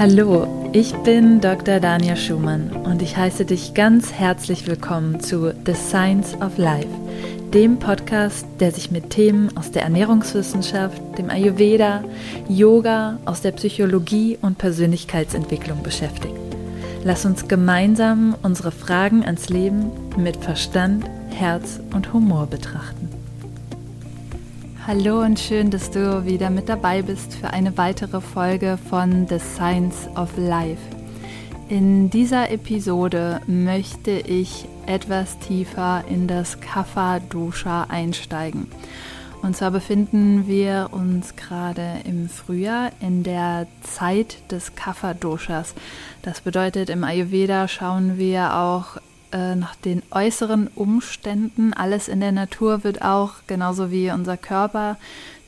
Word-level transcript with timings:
Hallo, 0.00 0.46
ich 0.72 0.94
bin 1.02 1.42
Dr. 1.42 1.78
Dania 1.78 2.16
Schumann 2.16 2.70
und 2.70 3.02
ich 3.02 3.18
heiße 3.18 3.44
dich 3.44 3.74
ganz 3.74 4.10
herzlich 4.14 4.66
willkommen 4.66 5.20
zu 5.20 5.52
The 5.66 5.74
Science 5.74 6.34
of 6.40 6.56
Life, 6.56 6.88
dem 7.52 7.78
Podcast, 7.78 8.46
der 8.60 8.72
sich 8.72 8.90
mit 8.90 9.10
Themen 9.10 9.54
aus 9.58 9.72
der 9.72 9.82
Ernährungswissenschaft, 9.82 11.02
dem 11.18 11.28
Ayurveda, 11.28 12.02
Yoga, 12.48 13.18
aus 13.26 13.42
der 13.42 13.52
Psychologie 13.52 14.38
und 14.40 14.56
Persönlichkeitsentwicklung 14.56 15.82
beschäftigt. 15.82 16.34
Lass 17.04 17.26
uns 17.26 17.46
gemeinsam 17.46 18.34
unsere 18.42 18.72
Fragen 18.72 19.22
ans 19.22 19.50
Leben 19.50 19.92
mit 20.16 20.38
Verstand, 20.38 21.04
Herz 21.28 21.78
und 21.92 22.14
Humor 22.14 22.46
betrachten. 22.46 23.09
Hallo 24.92 25.20
und 25.20 25.38
schön, 25.38 25.70
dass 25.70 25.92
du 25.92 26.24
wieder 26.24 26.50
mit 26.50 26.68
dabei 26.68 27.02
bist 27.02 27.34
für 27.34 27.50
eine 27.50 27.78
weitere 27.78 28.20
Folge 28.20 28.76
von 28.88 29.28
The 29.28 29.38
Science 29.38 30.08
of 30.16 30.36
Life. 30.36 30.82
In 31.68 32.10
dieser 32.10 32.50
Episode 32.50 33.40
möchte 33.46 34.10
ich 34.10 34.66
etwas 34.86 35.38
tiefer 35.38 36.02
in 36.08 36.26
das 36.26 36.60
Kapha 36.60 37.20
Dosha 37.20 37.84
einsteigen. 37.84 38.66
Und 39.42 39.56
zwar 39.56 39.70
befinden 39.70 40.48
wir 40.48 40.88
uns 40.90 41.36
gerade 41.36 42.00
im 42.04 42.28
Frühjahr 42.28 42.90
in 43.00 43.22
der 43.22 43.68
Zeit 43.82 44.38
des 44.50 44.74
Kapha 44.74 45.14
Doshas. 45.14 45.72
Das 46.22 46.40
bedeutet, 46.40 46.90
im 46.90 47.04
Ayurveda 47.04 47.68
schauen 47.68 48.18
wir 48.18 48.56
auch 48.56 48.96
äh, 49.32 49.54
nach 49.54 49.76
den 49.76 50.02
äußeren 50.10 50.68
Umständen. 50.74 51.72
Alles 51.72 52.08
in 52.08 52.20
der 52.20 52.32
Natur 52.32 52.84
wird 52.84 53.02
auch, 53.02 53.34
genauso 53.46 53.90
wie 53.90 54.10
unser 54.10 54.36
Körper, 54.36 54.96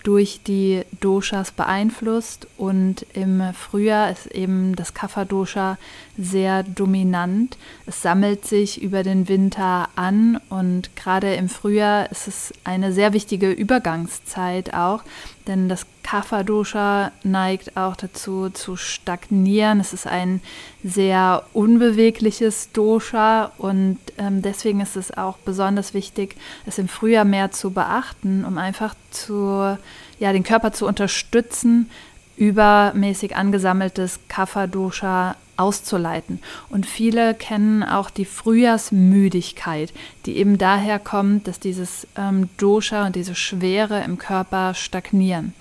durch 0.03 0.41
die 0.45 0.83
Doshas 1.01 1.53
beeinflusst 1.53 2.49
und 2.57 3.07
im 3.13 3.43
Frühjahr 3.55 4.11
ist 4.11 4.27
eben 4.27 4.75
das 4.75 4.95
Kapha-Dosha 4.95 5.79
sehr 6.19 6.65
dominant. 6.65 7.57
Es 7.87 8.03
sammelt 8.03 8.45
sich 8.45 8.83
über 8.83 9.03
den 9.03 9.29
Winter 9.29 9.89
an 9.95 10.41
und 10.49 10.95
gerade 10.97 11.35
im 11.35 11.49
Frühjahr 11.49 12.11
ist 12.11 12.27
es 12.27 12.53
eine 12.65 12.93
sehr 12.93 13.13
wichtige 13.13 13.53
Übergangszeit 13.53 14.75
auch, 14.75 15.05
denn 15.47 15.69
das 15.69 15.87
Kapha-Dosha 16.03 17.11
neigt 17.23 17.77
auch 17.77 17.97
dazu 17.97 18.51
zu 18.51 18.77
stagnieren. 18.77 19.81
Es 19.81 19.93
ist 19.93 20.07
ein 20.07 20.41
sehr 20.85 21.45
unbewegliches 21.53 22.71
Dosha 22.73 23.53
und 23.59 23.99
ähm, 24.19 24.43
deswegen 24.43 24.81
ist 24.81 24.97
es 24.97 25.17
auch 25.17 25.39
besonders 25.39 25.95
wichtig, 25.95 26.37
es 26.67 26.79
im 26.79 26.89
Frühjahr 26.89 27.25
mehr 27.25 27.51
zu 27.51 27.71
beachten, 27.71 28.45
um 28.45 28.59
einfach 28.59 28.95
zu, 29.11 29.77
ja, 30.19 30.33
den 30.33 30.45
Körper 30.45 30.73
zu 30.73 30.87
unterstützen, 30.87 31.91
übermäßig 32.37 33.37
angesammeltes 33.37 34.21
Kapha-Dosha 34.29 35.37
auszuleiten. 35.63 36.41
Und 36.69 36.87
viele 36.87 37.35
kennen 37.35 37.83
auch 37.83 38.11
die 38.11 38.25
Frühjahrsmüdigkeit, 38.25 39.93
die 40.27 40.37
eben 40.37 40.59
daher 40.59 40.99
kommt, 40.99 41.47
dass 41.49 41.61
dieses 41.61 42.07
ähm, 42.17 42.49
Dosha 42.59 43.07
und 43.07 43.17
diese 43.17 43.35
Schwere 43.35 44.03
im 44.03 44.19
Körper 44.19 44.75
stagnieren. 44.75 45.55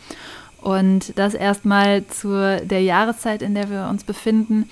Und 0.60 1.18
das 1.18 1.34
erstmal 1.34 2.06
zu 2.08 2.62
der 2.64 2.84
Jahreszeit, 2.84 3.42
in 3.42 3.56
der 3.56 3.70
wir 3.70 3.88
uns 3.90 4.04
befinden. 4.04 4.70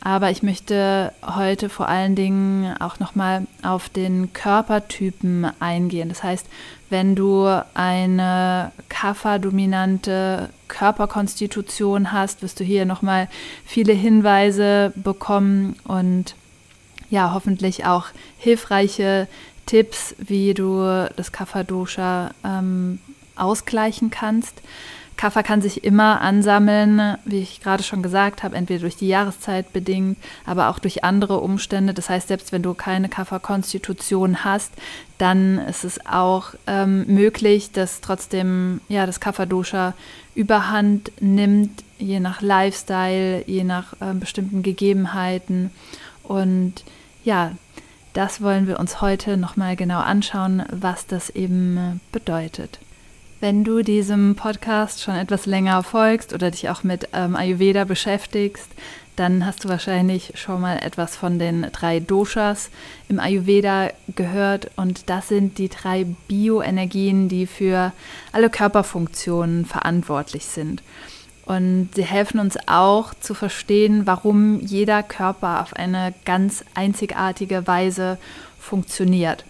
Aber 0.00 0.30
ich 0.30 0.42
möchte 0.42 1.12
heute 1.24 1.68
vor 1.68 1.88
allen 1.88 2.14
Dingen 2.14 2.74
auch 2.80 3.00
nochmal 3.00 3.46
auf 3.62 3.88
den 3.88 4.32
Körpertypen 4.32 5.46
eingehen. 5.60 6.08
Das 6.08 6.22
heißt, 6.22 6.46
wenn 6.90 7.14
du 7.14 7.46
eine 7.74 8.72
Kapha-dominante 8.88 10.50
Körperkonstitution 10.68 12.12
hast, 12.12 12.42
wirst 12.42 12.60
du 12.60 12.64
hier 12.64 12.84
nochmal 12.84 13.28
viele 13.64 13.92
Hinweise 13.92 14.92
bekommen 14.94 15.76
und 15.84 16.34
ja, 17.10 17.32
hoffentlich 17.32 17.86
auch 17.86 18.06
hilfreiche 18.36 19.28
Tipps, 19.66 20.14
wie 20.18 20.54
du 20.54 21.08
das 21.16 21.32
Kapha-Dosha 21.32 22.32
ähm, 22.44 23.00
ausgleichen 23.36 24.10
kannst. 24.10 24.62
Kaffer 25.18 25.42
kann 25.42 25.60
sich 25.60 25.82
immer 25.82 26.20
ansammeln, 26.20 27.18
wie 27.24 27.40
ich 27.40 27.60
gerade 27.60 27.82
schon 27.82 28.02
gesagt 28.04 28.44
habe, 28.44 28.54
entweder 28.54 28.82
durch 28.82 28.96
die 28.96 29.08
Jahreszeit 29.08 29.72
bedingt, 29.72 30.16
aber 30.46 30.68
auch 30.68 30.78
durch 30.78 31.02
andere 31.02 31.40
Umstände. 31.40 31.92
Das 31.92 32.08
heißt, 32.08 32.28
selbst 32.28 32.52
wenn 32.52 32.62
du 32.62 32.72
keine 32.72 33.08
Kafferkonstitution 33.08 34.44
hast, 34.44 34.72
dann 35.18 35.58
ist 35.58 35.84
es 35.84 36.06
auch 36.06 36.54
ähm, 36.68 37.04
möglich, 37.08 37.72
dass 37.72 38.00
trotzdem 38.00 38.80
ja, 38.88 39.06
das 39.06 39.18
Kafferdosha 39.18 39.94
überhand 40.36 41.10
nimmt, 41.20 41.82
je 41.98 42.20
nach 42.20 42.40
Lifestyle, 42.40 43.42
je 43.44 43.64
nach 43.64 43.94
äh, 43.94 44.14
bestimmten 44.14 44.62
Gegebenheiten. 44.62 45.72
Und 46.22 46.84
ja, 47.24 47.52
das 48.12 48.40
wollen 48.40 48.68
wir 48.68 48.78
uns 48.78 49.00
heute 49.00 49.36
nochmal 49.36 49.74
genau 49.74 49.98
anschauen, 49.98 50.62
was 50.70 51.08
das 51.08 51.28
eben 51.28 52.00
bedeutet. 52.12 52.78
Wenn 53.40 53.62
du 53.62 53.82
diesem 53.82 54.34
Podcast 54.34 55.00
schon 55.00 55.14
etwas 55.14 55.46
länger 55.46 55.84
folgst 55.84 56.32
oder 56.32 56.50
dich 56.50 56.70
auch 56.70 56.82
mit 56.82 57.08
ähm, 57.12 57.36
Ayurveda 57.36 57.84
beschäftigst, 57.84 58.68
dann 59.14 59.46
hast 59.46 59.62
du 59.62 59.68
wahrscheinlich 59.68 60.32
schon 60.34 60.60
mal 60.60 60.78
etwas 60.78 61.14
von 61.14 61.38
den 61.38 61.68
drei 61.70 62.00
Doshas 62.00 62.68
im 63.08 63.20
Ayurveda 63.20 63.90
gehört. 64.16 64.72
Und 64.74 65.08
das 65.08 65.28
sind 65.28 65.58
die 65.58 65.68
drei 65.68 66.04
Bioenergien, 66.26 67.28
die 67.28 67.46
für 67.46 67.92
alle 68.32 68.50
Körperfunktionen 68.50 69.66
verantwortlich 69.66 70.44
sind. 70.44 70.82
Und 71.46 71.90
sie 71.94 72.04
helfen 72.04 72.40
uns 72.40 72.58
auch 72.66 73.14
zu 73.14 73.34
verstehen, 73.34 74.04
warum 74.04 74.58
jeder 74.60 75.04
Körper 75.04 75.62
auf 75.62 75.74
eine 75.74 76.12
ganz 76.24 76.64
einzigartige 76.74 77.68
Weise 77.68 78.18
funktioniert. 78.58 79.44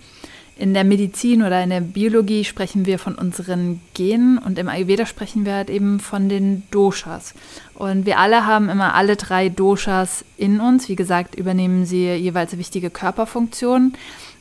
In 0.58 0.74
der 0.74 0.82
Medizin 0.82 1.44
oder 1.44 1.62
in 1.62 1.70
der 1.70 1.80
Biologie 1.80 2.42
sprechen 2.44 2.84
wir 2.84 2.98
von 2.98 3.14
unseren 3.14 3.80
Genen 3.94 4.38
und 4.38 4.58
im 4.58 4.68
Ayurveda 4.68 5.06
sprechen 5.06 5.46
wir 5.46 5.54
halt 5.54 5.70
eben 5.70 6.00
von 6.00 6.28
den 6.28 6.64
Doshas. 6.72 7.34
Und 7.74 8.06
wir 8.06 8.18
alle 8.18 8.44
haben 8.44 8.68
immer 8.68 8.94
alle 8.94 9.14
drei 9.14 9.50
Doshas 9.50 10.24
in 10.36 10.58
uns. 10.58 10.88
Wie 10.88 10.96
gesagt, 10.96 11.36
übernehmen 11.36 11.86
sie 11.86 12.12
jeweils 12.12 12.58
wichtige 12.58 12.90
Körperfunktionen. 12.90 13.94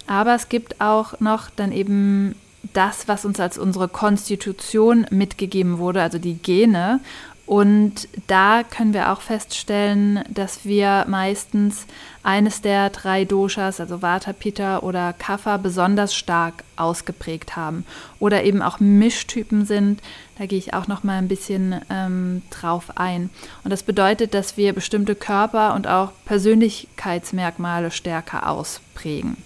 Aber 0.08 0.34
es 0.34 0.50
gibt 0.50 0.82
auch 0.82 1.20
noch 1.20 1.52
dann 1.56 1.72
eben 1.72 2.34
das, 2.74 3.08
was 3.08 3.24
uns 3.24 3.40
als 3.40 3.60
unsere 3.60 3.88
Konstitution 3.88 5.06
mitgegeben 5.12 5.78
wurde, 5.78 6.02
also 6.02 6.18
die 6.18 6.40
Gene. 6.40 7.00
Und 7.48 8.10
da 8.28 8.64
können 8.64 8.94
wir 8.94 9.14
auch 9.14 9.22
feststellen, 9.22 10.20
dass 10.30 10.66
wir 10.66 11.06
meistens 11.08 11.88
eines 12.22 12.62
der 12.62 12.90
drei 12.90 13.24
Doshas, 13.24 13.80
also 13.80 14.02
Vata, 14.02 14.34
Pitta 14.34 14.80
oder 14.80 15.14
Kapha, 15.14 15.56
besonders 15.56 16.14
stark 16.14 16.66
ausgeprägt 16.76 17.56
haben. 17.56 17.86
Oder 18.20 18.44
eben 18.44 18.62
auch 18.62 18.82
Mischtypen 18.82 19.66
sind. 19.66 20.02
Da 20.38 20.46
gehe 20.46 20.60
ich 20.60 20.74
auch 20.74 20.90
noch 20.90 21.06
mal 21.06 21.20
ein 21.20 21.30
bisschen 21.30 21.80
ähm, 21.90 22.42
drauf 22.50 22.98
ein. 22.98 23.30
Und 23.64 23.72
das 23.72 23.82
bedeutet, 23.82 24.34
dass 24.34 24.58
wir 24.58 24.74
bestimmte 24.74 25.16
Körper- 25.16 25.74
und 25.74 25.88
auch 25.88 26.12
Persönlichkeitsmerkmale 26.26 27.92
stärker 27.92 28.50
ausprägen. 28.50 29.38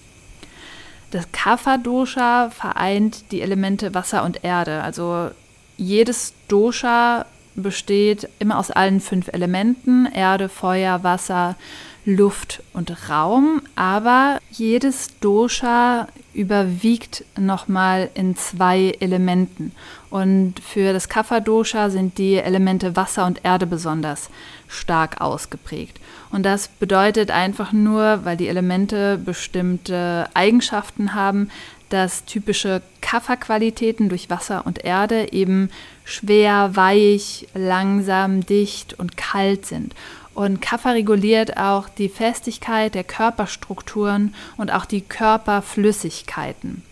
Das 1.12 1.30
Kapha-Dosha 1.30 2.50
vereint 2.50 3.30
die 3.30 3.42
Elemente 3.42 3.94
Wasser 3.94 4.24
und 4.24 4.42
Erde. 4.42 4.82
Also 4.82 5.30
jedes 5.76 6.34
Dosha 6.48 7.26
besteht 7.54 8.28
immer 8.38 8.58
aus 8.58 8.70
allen 8.70 9.00
fünf 9.00 9.28
Elementen, 9.28 10.06
Erde, 10.06 10.48
Feuer, 10.48 11.02
Wasser, 11.02 11.56
Luft 12.04 12.62
und 12.72 13.08
Raum, 13.08 13.62
aber 13.76 14.38
jedes 14.50 15.18
Dosha 15.20 16.08
überwiegt 16.34 17.24
nochmal 17.38 18.10
in 18.14 18.34
zwei 18.34 18.96
Elementen. 18.98 19.72
Und 20.10 20.54
für 20.60 20.92
das 20.92 21.08
Kapha-Dosha 21.08 21.90
sind 21.90 22.18
die 22.18 22.36
Elemente 22.36 22.96
Wasser 22.96 23.24
und 23.26 23.44
Erde 23.44 23.66
besonders 23.66 24.30
stark 24.66 25.20
ausgeprägt. 25.20 26.00
Und 26.30 26.44
das 26.44 26.68
bedeutet 26.68 27.30
einfach 27.30 27.72
nur, 27.72 28.24
weil 28.24 28.36
die 28.36 28.48
Elemente 28.48 29.18
bestimmte 29.18 30.28
Eigenschaften 30.34 31.14
haben, 31.14 31.50
dass 31.92 32.24
typische 32.24 32.80
Kafferqualitäten 33.00 34.08
durch 34.08 34.30
Wasser 34.30 34.64
und 34.66 34.84
Erde 34.84 35.32
eben 35.32 35.70
schwer, 36.04 36.70
weich, 36.74 37.46
langsam, 37.54 38.46
dicht 38.46 38.98
und 38.98 39.16
kalt 39.16 39.66
sind. 39.66 39.94
Und 40.34 40.62
Kaffer 40.62 40.94
reguliert 40.94 41.58
auch 41.58 41.90
die 41.90 42.08
Festigkeit 42.08 42.94
der 42.94 43.04
Körperstrukturen 43.04 44.34
und 44.56 44.72
auch 44.72 44.86
die 44.86 45.02
Körperflüssigkeiten. 45.02 46.82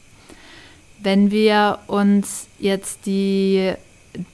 Wenn 0.98 1.30
wir 1.30 1.78
uns 1.86 2.46
jetzt 2.58 3.06
die 3.06 3.72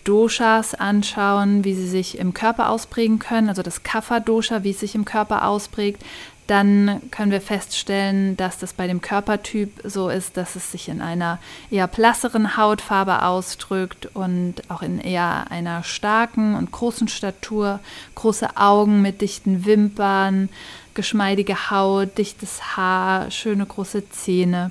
Doshas 0.04 0.74
anschauen, 0.74 1.64
wie 1.64 1.74
sie 1.74 1.86
sich 1.86 2.19
im 2.19 2.34
Körper 2.34 2.70
ausprägen 2.70 3.19
können, 3.20 3.48
also 3.48 3.62
das 3.62 3.82
Kapha-Dosha, 3.82 4.64
wie 4.64 4.70
es 4.70 4.80
sich 4.80 4.94
im 4.94 5.04
Körper 5.04 5.46
ausprägt, 5.46 6.02
dann 6.46 7.00
können 7.10 7.32
wir 7.32 7.40
feststellen, 7.40 8.37
dass 8.37 8.58
das 8.58 8.72
bei 8.72 8.87
dem 8.87 9.00
Körpertyp 9.00 9.81
so 9.84 10.08
ist, 10.08 10.37
dass 10.37 10.54
es 10.56 10.70
sich 10.70 10.88
in 10.88 11.00
einer 11.00 11.38
eher 11.70 11.88
blasseren 11.88 12.56
Hautfarbe 12.56 13.22
ausdrückt 13.22 14.08
und 14.14 14.54
auch 14.69 14.82
in 14.82 15.00
eher 15.00 15.50
einer 15.50 15.82
starken 15.82 16.54
und 16.54 16.70
großen 16.70 17.08
Statur, 17.08 17.81
große 18.14 18.56
Augen 18.56 19.02
mit 19.02 19.20
dichten 19.20 19.64
Wimpern, 19.64 20.48
geschmeidige 20.94 21.70
Haut, 21.70 22.16
dichtes 22.16 22.76
Haar, 22.76 23.31
schöne 23.31 23.66
große 23.66 24.08
Zähne. 24.10 24.70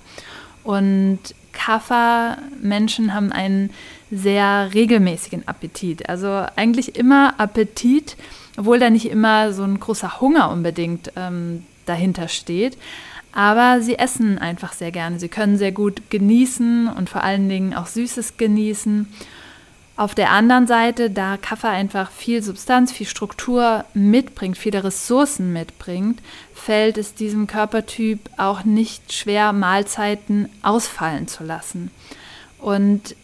Und 0.64 1.20
Kaffer-Menschen 1.52 3.14
haben 3.14 3.32
einen 3.32 3.72
sehr 4.12 4.74
regelmäßigen 4.74 5.48
Appetit. 5.48 6.10
Also 6.10 6.46
eigentlich 6.56 6.96
immer 6.96 7.40
Appetit, 7.40 8.18
obwohl 8.58 8.80
da 8.80 8.90
nicht 8.90 9.10
immer 9.10 9.54
so 9.54 9.64
ein 9.64 9.80
großer 9.80 10.22
Hunger 10.22 10.50
unbedingt 10.50 11.12
ähm, 11.16 11.66
dahinter 11.86 12.28
steht. 12.28 12.78
Aber 13.32 13.82
sie 13.82 14.00
essen 14.00 14.38
einfach 14.38 14.74
sehr 14.74 14.92
gerne. 14.92 15.20
Sie 15.20 15.28
können 15.28 15.58
sehr 15.58 15.74
gut 15.74 16.10
genießen 16.10 16.88
und 16.88 17.10
vor 17.10 17.24
allen 17.24 17.50
Dingen 17.50 17.74
auch 17.74 17.88
Süßes 17.88 18.38
genießen. 18.38 19.08
Auf 19.98 20.14
der 20.14 20.32
anderen 20.32 20.68
Seite, 20.68 21.10
da 21.10 21.38
Kaffee 21.38 21.68
einfach 21.68 22.12
viel 22.12 22.44
Substanz, 22.44 22.92
viel 22.92 23.08
Struktur 23.08 23.86
mitbringt, 23.94 24.58
viele 24.58 24.84
Ressourcen 24.84 25.54
mitbringt, 25.54 26.22
fällt 26.54 26.98
es 26.98 27.14
diesem 27.14 27.48
Körpertyp 27.48 28.20
auch 28.38 28.66
nicht 28.66 29.14
schwer, 29.14 29.54
Mahlzeiten 29.54 30.50
ausfallen 30.62 31.28
zu 31.28 31.46
lassen. 31.46 31.92
Und 32.60 33.16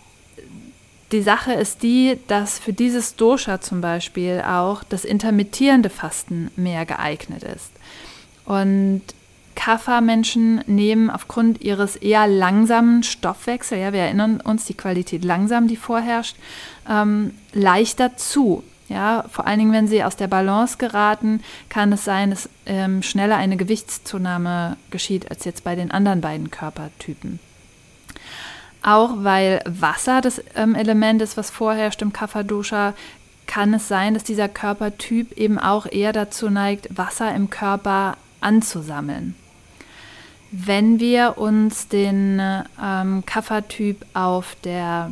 die 1.11 1.21
Sache 1.21 1.53
ist 1.53 1.83
die, 1.83 2.17
dass 2.27 2.59
für 2.59 2.73
dieses 2.73 3.15
Dosha 3.15 3.61
zum 3.61 3.81
Beispiel 3.81 4.43
auch 4.45 4.83
das 4.83 5.05
intermittierende 5.05 5.89
Fasten 5.89 6.51
mehr 6.55 6.85
geeignet 6.85 7.43
ist. 7.43 7.71
Und 8.45 9.01
Kapha-Menschen 9.55 10.63
nehmen 10.67 11.09
aufgrund 11.09 11.61
ihres 11.61 11.95
eher 11.95 12.27
langsamen 12.27 13.03
Stoffwechsels, 13.03 13.81
ja, 13.81 13.93
wir 13.93 13.99
erinnern 14.01 14.41
uns, 14.41 14.65
die 14.65 14.73
Qualität 14.73 15.23
langsam, 15.23 15.67
die 15.67 15.75
vorherrscht, 15.75 16.35
ähm, 16.89 17.35
leichter 17.53 18.17
zu. 18.17 18.63
Ja, 18.87 19.23
vor 19.31 19.47
allen 19.47 19.59
Dingen, 19.59 19.71
wenn 19.71 19.87
sie 19.87 20.03
aus 20.03 20.17
der 20.17 20.27
Balance 20.27 20.77
geraten, 20.77 21.41
kann 21.69 21.93
es 21.93 22.03
sein, 22.03 22.31
dass 22.31 22.49
ähm, 22.65 23.03
schneller 23.03 23.37
eine 23.37 23.55
Gewichtszunahme 23.55 24.75
geschieht 24.89 25.29
als 25.31 25.45
jetzt 25.45 25.63
bei 25.63 25.75
den 25.75 25.91
anderen 25.91 26.19
beiden 26.19 26.51
Körpertypen. 26.51 27.39
Auch 28.81 29.23
weil 29.23 29.61
Wasser 29.65 30.21
das 30.21 30.41
ähm, 30.55 30.75
Element 30.75 31.21
ist, 31.21 31.37
was 31.37 31.49
vorherrscht 31.49 32.01
im 32.01 32.13
Kapha-Dosha, 32.13 32.93
kann 33.45 33.73
es 33.73 33.87
sein, 33.87 34.13
dass 34.13 34.23
dieser 34.23 34.47
Körpertyp 34.47 35.33
eben 35.37 35.59
auch 35.59 35.85
eher 35.85 36.13
dazu 36.13 36.49
neigt, 36.49 36.97
Wasser 36.97 37.35
im 37.35 37.49
Körper 37.49 38.15
anzusammeln. 38.39 39.35
Wenn 40.51 40.99
wir 40.99 41.37
uns 41.37 41.87
den 41.87 42.41
ähm, 42.81 43.23
Kapha-Typ 43.25 44.05
auf 44.13 44.55
der 44.63 45.11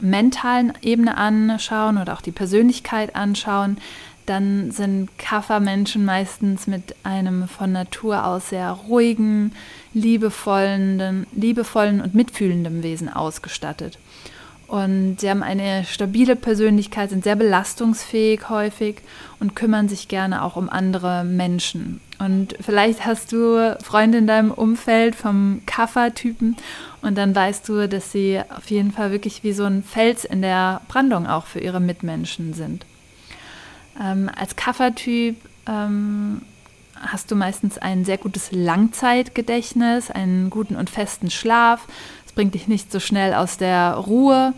mentalen 0.00 0.72
Ebene 0.82 1.16
anschauen 1.16 1.98
oder 1.98 2.14
auch 2.14 2.20
die 2.20 2.32
Persönlichkeit 2.32 3.14
anschauen, 3.14 3.78
dann 4.26 4.70
sind 4.70 5.16
Kapha-Menschen 5.18 6.04
meistens 6.04 6.66
mit 6.66 6.94
einem 7.02 7.48
von 7.48 7.72
Natur 7.72 8.24
aus 8.24 8.50
sehr 8.50 8.70
ruhigen, 8.70 9.52
liebevollen, 9.94 11.26
liebevollen 11.32 12.00
und 12.00 12.14
mitfühlenden 12.14 12.82
Wesen 12.82 13.08
ausgestattet. 13.08 13.98
Und 14.72 15.20
sie 15.20 15.28
haben 15.28 15.42
eine 15.42 15.84
stabile 15.84 16.34
Persönlichkeit, 16.34 17.10
sind 17.10 17.24
sehr 17.24 17.36
belastungsfähig 17.36 18.48
häufig 18.48 19.02
und 19.38 19.54
kümmern 19.54 19.86
sich 19.86 20.08
gerne 20.08 20.42
auch 20.42 20.56
um 20.56 20.70
andere 20.70 21.24
Menschen. 21.24 22.00
Und 22.18 22.54
vielleicht 22.58 23.04
hast 23.04 23.32
du 23.32 23.76
Freunde 23.82 24.16
in 24.16 24.26
deinem 24.26 24.50
Umfeld 24.50 25.14
vom 25.14 25.60
Kaffer-Typen 25.66 26.56
und 27.02 27.18
dann 27.18 27.34
weißt 27.34 27.68
du, 27.68 27.86
dass 27.86 28.12
sie 28.12 28.40
auf 28.48 28.70
jeden 28.70 28.92
Fall 28.92 29.10
wirklich 29.10 29.44
wie 29.44 29.52
so 29.52 29.64
ein 29.64 29.82
Fels 29.82 30.24
in 30.24 30.40
der 30.40 30.80
Brandung 30.88 31.26
auch 31.26 31.44
für 31.44 31.60
ihre 31.60 31.80
Mitmenschen 31.80 32.54
sind. 32.54 32.86
Ähm, 34.02 34.30
als 34.34 34.56
Kaffertyp 34.56 35.36
ähm, 35.68 36.40
hast 37.02 37.30
du 37.30 37.36
meistens 37.36 37.78
ein 37.78 38.04
sehr 38.04 38.18
gutes 38.18 38.52
Langzeitgedächtnis, 38.52 40.10
einen 40.10 40.50
guten 40.50 40.76
und 40.76 40.88
festen 40.88 41.30
Schlaf. 41.30 41.86
Es 42.26 42.32
bringt 42.32 42.54
dich 42.54 42.68
nicht 42.68 42.90
so 42.90 43.00
schnell 43.00 43.34
aus 43.34 43.58
der 43.58 43.94
Ruhe. 43.94 44.54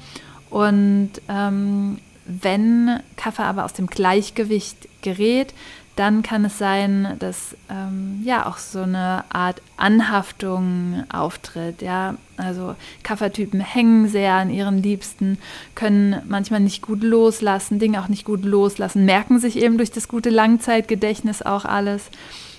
Und 0.51 1.11
ähm, 1.29 1.99
wenn 2.27 3.01
Kaffer 3.17 3.45
aber 3.45 3.65
aus 3.65 3.73
dem 3.73 3.87
Gleichgewicht 3.87 4.89
gerät, 5.03 5.55
dann 5.97 6.23
kann 6.23 6.45
es 6.45 6.59
sein, 6.59 7.17
dass 7.21 7.57
ähm, 7.71 8.21
ja 8.25 8.47
auch 8.47 8.59
so 8.59 8.83
eine 8.83 9.25
Art 9.29 9.63
Anhaftung 9.77 11.05
auftritt. 11.09 11.83
Ja, 11.83 12.17
also 12.37 12.75
Kaffertypen 13.03 13.61
hängen 13.61 14.09
sehr 14.09 14.35
an 14.35 14.51
ihren 14.51 14.83
Liebsten, 14.83 15.39
können 15.75 16.21
manchmal 16.27 16.61
nicht 16.61 16.83
gut 16.83 17.03
loslassen, 17.03 17.79
Dinge 17.79 18.03
auch 18.03 18.09
nicht 18.09 18.25
gut 18.25 18.45
loslassen, 18.45 19.05
merken 19.05 19.39
sich 19.39 19.57
eben 19.57 19.77
durch 19.77 19.93
das 19.93 20.09
gute 20.09 20.31
Langzeitgedächtnis 20.31 21.43
auch 21.43 21.65
alles. 21.65 22.11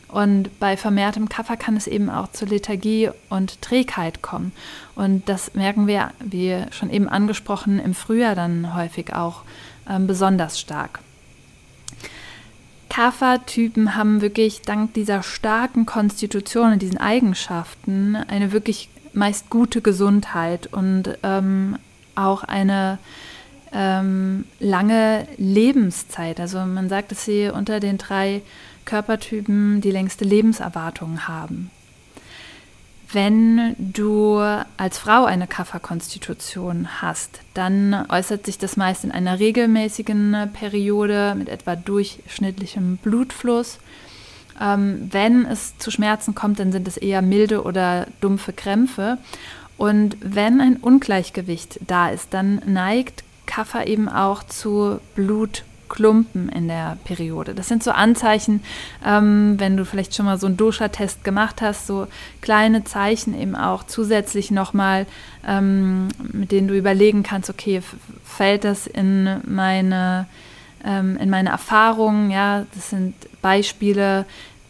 Und 0.07 0.59
bei 0.59 0.77
vermehrtem 0.77 1.27
Kaffer 1.27 1.57
kann 1.57 1.75
es 1.75 1.87
eben 1.87 2.09
auch 2.09 2.31
zur 2.31 2.47
Lethargie 2.47 3.09
und 3.29 3.61
Trägheit 3.61 4.21
kommen. 4.21 4.53
Und 4.95 5.27
das 5.27 5.55
merken 5.55 5.87
wir, 5.87 6.11
wie 6.23 6.63
schon 6.71 6.89
eben 6.89 7.09
angesprochen, 7.09 7.79
im 7.79 7.93
Frühjahr 7.93 8.35
dann 8.35 8.75
häufig 8.75 9.13
auch 9.13 9.41
ähm, 9.89 10.07
besonders 10.07 10.57
stark. 10.57 10.99
Kapha-Typen 12.95 13.95
haben 13.95 14.21
wirklich 14.21 14.61
dank 14.61 14.93
dieser 14.93 15.21
starken 15.21 15.85
Konstitution 15.85 16.71
und 16.71 16.81
diesen 16.81 16.97
Eigenschaften 16.97 18.15
eine 18.15 18.53
wirklich 18.53 18.87
meist 19.11 19.49
gute 19.49 19.81
Gesundheit 19.81 20.67
und 20.67 21.17
ähm, 21.21 21.77
auch 22.15 22.45
eine 22.45 22.97
ähm, 23.73 24.45
lange 24.61 25.27
Lebenszeit. 25.35 26.39
Also 26.39 26.59
man 26.59 26.87
sagt, 26.87 27.11
dass 27.11 27.25
sie 27.25 27.49
unter 27.49 27.81
den 27.81 27.97
drei 27.97 28.41
Körpertypen 28.85 29.81
die 29.81 29.91
längste 29.91 30.23
Lebenserwartung 30.23 31.27
haben. 31.27 31.71
Wenn 33.15 33.77
du 33.77 34.39
als 34.75 34.97
Frau 34.97 35.23
eine 35.23 35.47
Kafferkonstitution 35.47 37.01
hast, 37.01 37.39
dann 37.53 38.05
äußert 38.09 38.45
sich 38.45 38.57
das 38.57 38.75
meist 38.75 39.05
in 39.05 39.11
einer 39.13 39.39
regelmäßigen 39.39 40.49
Periode 40.51 41.33
mit 41.37 41.47
etwa 41.47 41.77
durchschnittlichem 41.77 42.97
Blutfluss. 42.97 43.79
Ähm, 44.59 45.07
wenn 45.11 45.45
es 45.45 45.77
zu 45.77 45.91
Schmerzen 45.91 46.35
kommt, 46.35 46.59
dann 46.59 46.73
sind 46.73 46.89
es 46.89 46.97
eher 46.97 47.21
milde 47.21 47.63
oder 47.63 48.07
dumpfe 48.19 48.51
Krämpfe. 48.51 49.17
Und 49.77 50.17
wenn 50.19 50.59
ein 50.59 50.75
Ungleichgewicht 50.75 51.79
da 51.87 52.09
ist, 52.09 52.33
dann 52.33 52.61
neigt 52.65 53.23
Kaffer 53.45 53.87
eben 53.87 54.09
auch 54.09 54.43
zu 54.43 54.99
Blut 55.15 55.63
Klumpen 55.89 56.49
in 56.49 56.67
der 56.67 56.97
Periode. 57.03 57.53
Das 57.53 57.67
sind 57.67 57.83
so 57.83 57.91
Anzeichen, 57.91 58.63
ähm, 59.05 59.55
wenn 59.57 59.77
du 59.77 59.85
vielleicht 59.85 60.15
schon 60.15 60.25
mal 60.25 60.37
so 60.37 60.47
einen 60.47 60.57
Dosha-Test 60.57 61.23
gemacht 61.23 61.61
hast, 61.61 61.87
so 61.87 62.07
kleine 62.41 62.83
Zeichen 62.83 63.39
eben 63.39 63.55
auch 63.55 63.83
zusätzlich 63.83 64.51
nochmal, 64.51 65.05
ähm, 65.47 66.07
mit 66.31 66.51
denen 66.51 66.67
du 66.67 66.75
überlegen 66.75 67.23
kannst, 67.23 67.49
okay, 67.49 67.81
fällt 68.23 68.63
das 68.63 68.87
in 68.87 69.41
meine, 69.45 70.27
ähm, 70.83 71.17
in 71.17 71.29
meine 71.29 71.49
Erfahrungen, 71.49 72.31
ja, 72.31 72.65
das 72.73 72.89
sind 72.89 73.15
Beispiele, 73.41 74.25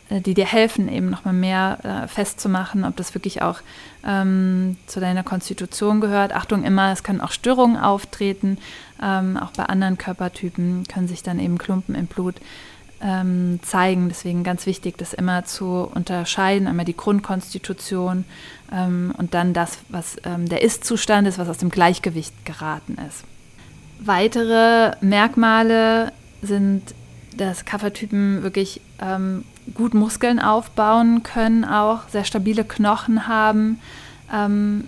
äh, 0.10 0.22
die 0.22 0.34
dir 0.34 0.46
helfen, 0.46 0.88
eben 0.90 1.10
nochmal 1.10 1.34
mehr 1.34 1.80
äh, 1.84 2.08
festzumachen, 2.08 2.84
ob 2.84 2.96
das 2.96 3.16
wirklich 3.16 3.42
auch 3.42 3.60
ähm, 4.06 4.78
zu 4.86 5.00
deiner 5.00 5.24
Konstitution 5.24 6.00
gehört. 6.00 6.34
Achtung 6.34 6.64
immer, 6.64 6.92
es 6.92 7.04
können 7.04 7.22
auch 7.22 7.32
Störungen 7.32 7.78
auftreten. 7.78 8.58
Ähm, 9.02 9.38
auch 9.38 9.52
bei 9.52 9.66
anderen 9.66 9.98
Körpertypen 9.98 10.86
können 10.88 11.08
sich 11.08 11.24
dann 11.24 11.40
eben 11.40 11.58
Klumpen 11.58 11.96
im 11.96 12.08
Blut 12.08 12.36
ähm, 13.02 13.60
zeigen. 13.62 14.10
Deswegen 14.10 14.44
ganz 14.44 14.66
wichtig, 14.66 14.98
das 14.98 15.14
immer 15.14 15.46
zu 15.46 15.90
unterscheiden. 15.94 16.68
Einmal 16.68 16.86
die 16.86 16.98
Grundkonstitution 16.98 18.26
ähm, 18.72 19.14
und 19.18 19.34
dann 19.34 19.54
das, 19.54 19.80
was 19.90 20.16
ähm, 20.24 20.48
der 20.48 20.62
Ist-Zustand 20.62 21.28
ist, 21.28 21.38
was 21.38 21.50
aus 21.50 21.58
dem 21.58 21.70
Gleichgewicht 21.70 22.46
geraten 22.46 22.98
ist. 23.08 23.24
Weitere 24.00 24.94
Merkmale 25.02 26.12
sind, 26.42 26.94
dass 27.38 27.66
Kaffertypen 27.66 28.44
wirklich 28.44 28.82
ähm, 29.02 29.46
gut 29.74 29.94
Muskeln 29.94 30.40
aufbauen 30.40 31.24
können, 31.24 31.66
auch 31.66 32.08
sehr 32.10 32.24
stabile 32.24 32.64
Knochen 32.64 33.28
haben. 33.28 33.80
Ähm, 34.34 34.88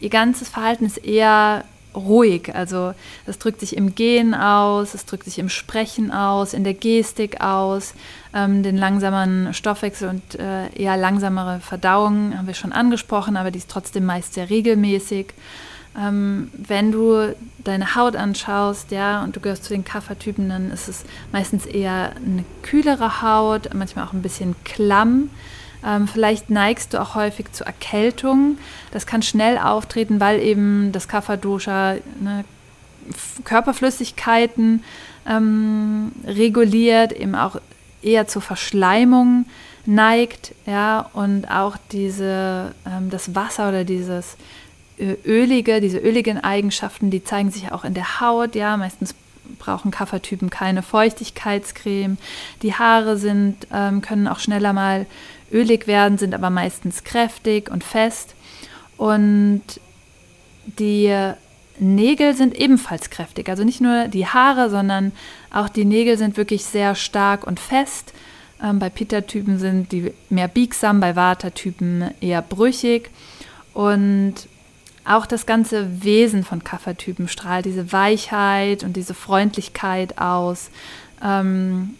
ihr 0.00 0.10
ganzes 0.10 0.48
Verhalten 0.48 0.84
ist 0.84 0.98
eher 0.98 1.64
ruhig. 1.98 2.54
Also 2.54 2.94
es 3.26 3.38
drückt 3.38 3.60
sich 3.60 3.76
im 3.76 3.94
Gehen 3.94 4.34
aus, 4.34 4.94
es 4.94 5.04
drückt 5.04 5.24
sich 5.24 5.38
im 5.38 5.48
Sprechen 5.48 6.10
aus, 6.10 6.54
in 6.54 6.64
der 6.64 6.74
Gestik 6.74 7.40
aus, 7.40 7.94
ähm, 8.34 8.62
den 8.62 8.76
langsamen 8.76 9.52
Stoffwechsel 9.54 10.08
und 10.08 10.34
äh, 10.36 10.68
eher 10.74 10.96
langsamere 10.96 11.60
Verdauung 11.60 12.36
haben 12.36 12.46
wir 12.46 12.54
schon 12.54 12.72
angesprochen, 12.72 13.36
aber 13.36 13.50
die 13.50 13.58
ist 13.58 13.70
trotzdem 13.70 14.06
meist 14.06 14.34
sehr 14.34 14.50
regelmäßig. 14.50 15.34
Ähm, 15.98 16.50
wenn 16.52 16.92
du 16.92 17.34
deine 17.64 17.94
Haut 17.94 18.14
anschaust, 18.14 18.90
ja, 18.90 19.24
und 19.24 19.34
du 19.34 19.40
gehörst 19.40 19.64
zu 19.64 19.74
den 19.74 19.84
Kaffertypen, 19.84 20.48
dann 20.48 20.70
ist 20.70 20.88
es 20.88 21.04
meistens 21.32 21.66
eher 21.66 22.12
eine 22.16 22.44
kühlere 22.62 23.22
Haut, 23.22 23.74
manchmal 23.74 24.06
auch 24.06 24.12
ein 24.12 24.22
bisschen 24.22 24.54
klamm. 24.64 25.30
Ähm, 25.84 26.08
vielleicht 26.08 26.50
neigst 26.50 26.94
du 26.94 27.00
auch 27.00 27.14
häufig 27.14 27.52
zu 27.52 27.64
Erkältung. 27.64 28.58
Das 28.90 29.06
kann 29.06 29.22
schnell 29.22 29.58
auftreten, 29.58 30.20
weil 30.20 30.40
eben 30.40 30.92
das 30.92 31.08
Kapha-Dosha 31.08 31.96
ne, 32.20 32.44
Körperflüssigkeiten 33.44 34.84
ähm, 35.26 36.12
reguliert, 36.26 37.12
eben 37.12 37.34
auch 37.34 37.60
eher 38.02 38.26
zur 38.26 38.42
Verschleimung 38.42 39.46
neigt, 39.86 40.54
ja, 40.66 41.08
und 41.14 41.50
auch 41.50 41.76
diese, 41.92 42.74
ähm, 42.86 43.10
das 43.10 43.34
Wasser 43.34 43.68
oder 43.68 43.84
dieses 43.84 44.36
ölige, 45.24 45.80
diese 45.80 45.98
öligen 45.98 46.42
Eigenschaften, 46.42 47.10
die 47.10 47.22
zeigen 47.22 47.50
sich 47.50 47.70
auch 47.70 47.84
in 47.84 47.94
der 47.94 48.20
Haut, 48.20 48.54
ja, 48.54 48.76
meistens 48.76 49.14
brauchen 49.58 49.90
Kaffertypen 49.90 50.50
keine 50.50 50.82
Feuchtigkeitscreme. 50.82 52.18
Die 52.62 52.74
Haare 52.74 53.16
sind, 53.16 53.66
ähm, 53.72 54.02
können 54.02 54.28
auch 54.28 54.40
schneller 54.40 54.72
mal 54.72 55.06
ölig 55.52 55.86
werden, 55.86 56.18
sind 56.18 56.34
aber 56.34 56.50
meistens 56.50 57.04
kräftig 57.04 57.70
und 57.70 57.84
fest. 57.84 58.34
Und 58.96 59.62
die 60.78 61.14
Nägel 61.78 62.34
sind 62.34 62.54
ebenfalls 62.54 63.10
kräftig. 63.10 63.48
Also 63.48 63.64
nicht 63.64 63.80
nur 63.80 64.08
die 64.08 64.26
Haare, 64.26 64.70
sondern 64.70 65.12
auch 65.52 65.68
die 65.68 65.84
Nägel 65.84 66.18
sind 66.18 66.36
wirklich 66.36 66.64
sehr 66.64 66.94
stark 66.94 67.46
und 67.46 67.60
fest. 67.60 68.12
Ähm, 68.62 68.78
bei 68.78 68.90
Pitta-Typen 68.90 69.58
sind 69.58 69.92
die 69.92 70.12
mehr 70.28 70.48
biegsam, 70.48 71.00
bei 71.00 71.14
Vata-Typen 71.16 72.10
eher 72.20 72.42
brüchig. 72.42 73.10
Und 73.74 74.34
auch 75.04 75.24
das 75.24 75.46
ganze 75.46 76.04
Wesen 76.04 76.44
von 76.44 76.64
Kaffertypen 76.64 77.28
strahlt 77.28 77.64
diese 77.64 77.92
Weichheit 77.92 78.84
und 78.84 78.96
diese 78.96 79.14
Freundlichkeit 79.14 80.18
aus. 80.18 80.70
Ähm, 81.24 81.94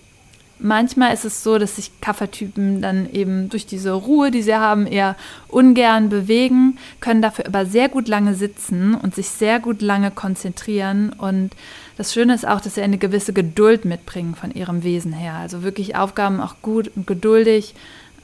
manchmal 0.59 1.15
ist 1.15 1.25
es 1.25 1.43
so, 1.43 1.59
dass 1.59 1.77
sich 1.77 2.01
Kaffertypen 2.01 2.83
dann 2.83 3.11
eben 3.13 3.49
durch 3.49 3.67
diese 3.67 3.93
Ruhe, 3.93 4.31
die 4.31 4.43
sie 4.43 4.55
haben, 4.55 4.87
eher 4.87 5.17
ungern 5.49 6.09
bewegen, 6.09 6.79
können 7.01 7.23
dafür 7.23 7.47
aber 7.47 7.67
sehr 7.67 7.89
gut 7.89 8.09
lange 8.09 8.35
sitzen 8.35 8.95
und 8.95 9.15
sich 9.15 9.29
sehr 9.29 9.61
gut 9.61 9.83
lange 9.83 10.11
konzentrieren. 10.11 11.13
Und 11.13 11.51
das 11.97 12.13
Schöne 12.13 12.35
ist 12.35 12.47
auch, 12.47 12.61
dass 12.61 12.75
sie 12.75 12.83
eine 12.83 12.99
gewisse 12.99 13.33
Geduld 13.33 13.85
mitbringen 13.85 14.35
von 14.35 14.51
ihrem 14.51 14.83
Wesen 14.83 15.13
her. 15.13 15.35
Also 15.35 15.63
wirklich 15.63 15.97
Aufgaben 15.97 16.41
auch 16.41 16.57
gut 16.63 16.91
und 16.95 17.07
geduldig 17.07 17.75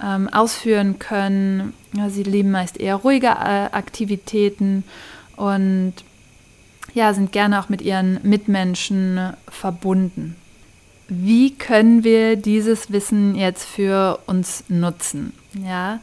ähm, 0.02 0.28
ausführen 0.28 0.98
können. 0.98 1.72
Ja, 1.96 2.10
sie 2.10 2.22
lieben 2.22 2.50
meist 2.50 2.78
eher 2.78 2.96
ruhige 2.96 3.28
äh, 3.28 3.70
Aktivitäten 3.72 4.84
und 5.36 5.94
ja, 6.94 7.12
sind 7.12 7.32
gerne 7.32 7.60
auch 7.60 7.68
mit 7.68 7.82
ihren 7.82 8.20
Mitmenschen 8.22 9.32
verbunden. 9.48 10.36
Wie 11.08 11.54
können 11.54 12.02
wir 12.02 12.36
dieses 12.36 12.90
Wissen 12.90 13.34
jetzt 13.34 13.64
für 13.64 14.20
uns 14.26 14.64
nutzen? 14.68 15.32
Ja, 15.52 16.00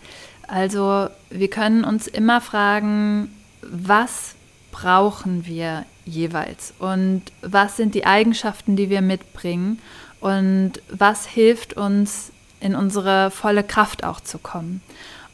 also 0.47 1.07
wir 1.29 1.49
können 1.49 1.83
uns 1.83 2.07
immer 2.07 2.41
fragen, 2.41 3.33
was 3.61 4.35
brauchen 4.71 5.45
wir 5.45 5.85
jeweils 6.05 6.73
und 6.79 7.23
was 7.41 7.77
sind 7.77 7.95
die 7.95 8.05
Eigenschaften, 8.05 8.75
die 8.75 8.89
wir 8.89 9.01
mitbringen 9.01 9.79
und 10.19 10.73
was 10.89 11.25
hilft 11.25 11.73
uns 11.73 12.31
in 12.59 12.75
unsere 12.75 13.31
volle 13.31 13.63
Kraft 13.63 14.03
auch 14.03 14.21
zu 14.21 14.37
kommen. 14.37 14.81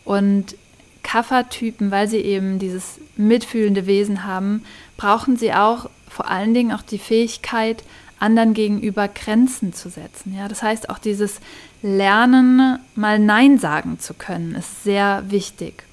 Und 0.06 0.56
Kaffertypen, 1.04 1.92
weil 1.92 2.08
sie 2.08 2.18
eben 2.18 2.60
dieses 2.60 3.00
mitfühlende 3.16 3.86
Wesen 3.86 4.24
haben, 4.26 4.64
brauchen 4.98 5.38
sie 5.38 5.54
auch 5.54 5.90
vor 6.10 6.30
allen 6.30 6.54
Dingen 6.54 6.72
auch 6.72 6.82
die 6.82 6.98
Fähigkeit, 6.98 7.84
anderen 8.20 8.54
gegenüber 8.54 9.08
Grenzen 9.08 9.74
zu 9.74 9.90
setzen. 9.90 10.36
Ja, 10.36 10.48
das 10.48 10.64
heißt 10.64 10.90
auch 10.90 11.00
dieses 11.00 11.40
Lernen, 11.82 12.80
mal 12.96 13.20
Nein 13.20 13.60
sagen 13.60 14.00
zu 14.00 14.14
können, 14.14 14.56
ist 14.56 14.84
sehr 14.84 15.24
wichtig. 15.28 15.84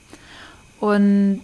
Und 0.80 1.42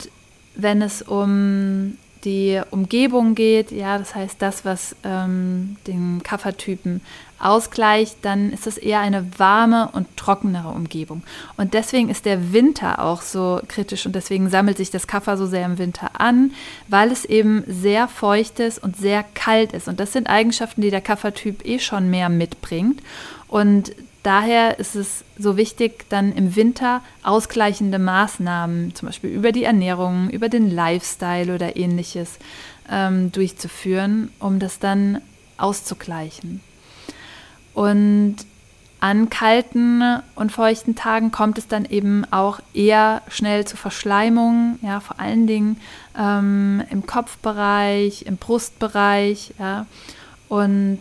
wenn 0.54 0.82
es 0.82 1.02
um 1.02 1.96
die 2.24 2.60
Umgebung 2.70 3.34
geht, 3.34 3.70
ja, 3.70 3.98
das 3.98 4.14
heißt 4.14 4.42
das, 4.42 4.64
was 4.64 4.94
ähm, 5.04 5.76
den 5.86 6.22
Kaffertypen 6.22 7.00
ausgleicht, 7.40 8.18
dann 8.22 8.52
ist 8.52 8.66
das 8.66 8.76
eher 8.76 9.00
eine 9.00 9.38
warme 9.38 9.88
und 9.92 10.16
trockenere 10.16 10.68
Umgebung. 10.68 11.22
Und 11.56 11.74
deswegen 11.74 12.08
ist 12.08 12.24
der 12.24 12.52
Winter 12.52 13.02
auch 13.02 13.22
so 13.22 13.60
kritisch 13.66 14.06
und 14.06 14.14
deswegen 14.14 14.50
sammelt 14.50 14.76
sich 14.76 14.90
das 14.90 15.06
Kaffer 15.06 15.36
so 15.36 15.46
sehr 15.46 15.64
im 15.64 15.78
Winter 15.78 16.20
an, 16.20 16.52
weil 16.88 17.10
es 17.10 17.24
eben 17.24 17.64
sehr 17.66 18.08
feucht 18.08 18.60
ist 18.60 18.82
und 18.82 18.96
sehr 18.96 19.24
kalt 19.34 19.72
ist. 19.72 19.88
Und 19.88 20.00
das 20.00 20.12
sind 20.12 20.28
Eigenschaften, 20.28 20.82
die 20.82 20.90
der 20.90 21.00
Kaffertyp 21.00 21.66
eh 21.66 21.78
schon 21.78 22.10
mehr 22.10 22.28
mitbringt. 22.28 23.00
Und 23.48 23.92
daher 24.22 24.78
ist 24.78 24.94
es 24.94 25.24
so 25.38 25.56
wichtig, 25.56 26.08
dann 26.08 26.32
im 26.32 26.56
Winter 26.56 27.02
ausgleichende 27.22 27.98
Maßnahmen, 27.98 28.94
zum 28.94 29.08
Beispiel 29.08 29.30
über 29.30 29.52
die 29.52 29.64
Ernährung, 29.64 30.30
über 30.30 30.48
den 30.48 30.70
Lifestyle 30.70 31.54
oder 31.54 31.76
ähnliches, 31.76 32.38
ähm, 32.90 33.32
durchzuführen, 33.32 34.30
um 34.38 34.58
das 34.58 34.78
dann 34.78 35.20
auszugleichen. 35.56 36.60
Und 37.74 38.36
an 39.00 39.30
kalten 39.30 40.02
und 40.34 40.52
feuchten 40.52 40.94
Tagen 40.94 41.30
kommt 41.30 41.56
es 41.56 41.66
dann 41.66 41.86
eben 41.86 42.24
auch 42.30 42.60
eher 42.74 43.22
schnell 43.28 43.66
zu 43.66 43.76
Verschleimungen, 43.78 44.78
ja, 44.82 45.00
vor 45.00 45.18
allen 45.18 45.46
Dingen 45.46 45.80
ähm, 46.18 46.82
im 46.90 47.06
Kopfbereich, 47.06 48.22
im 48.26 48.36
Brustbereich, 48.36 49.54
ja. 49.58 49.86
Und 50.48 51.00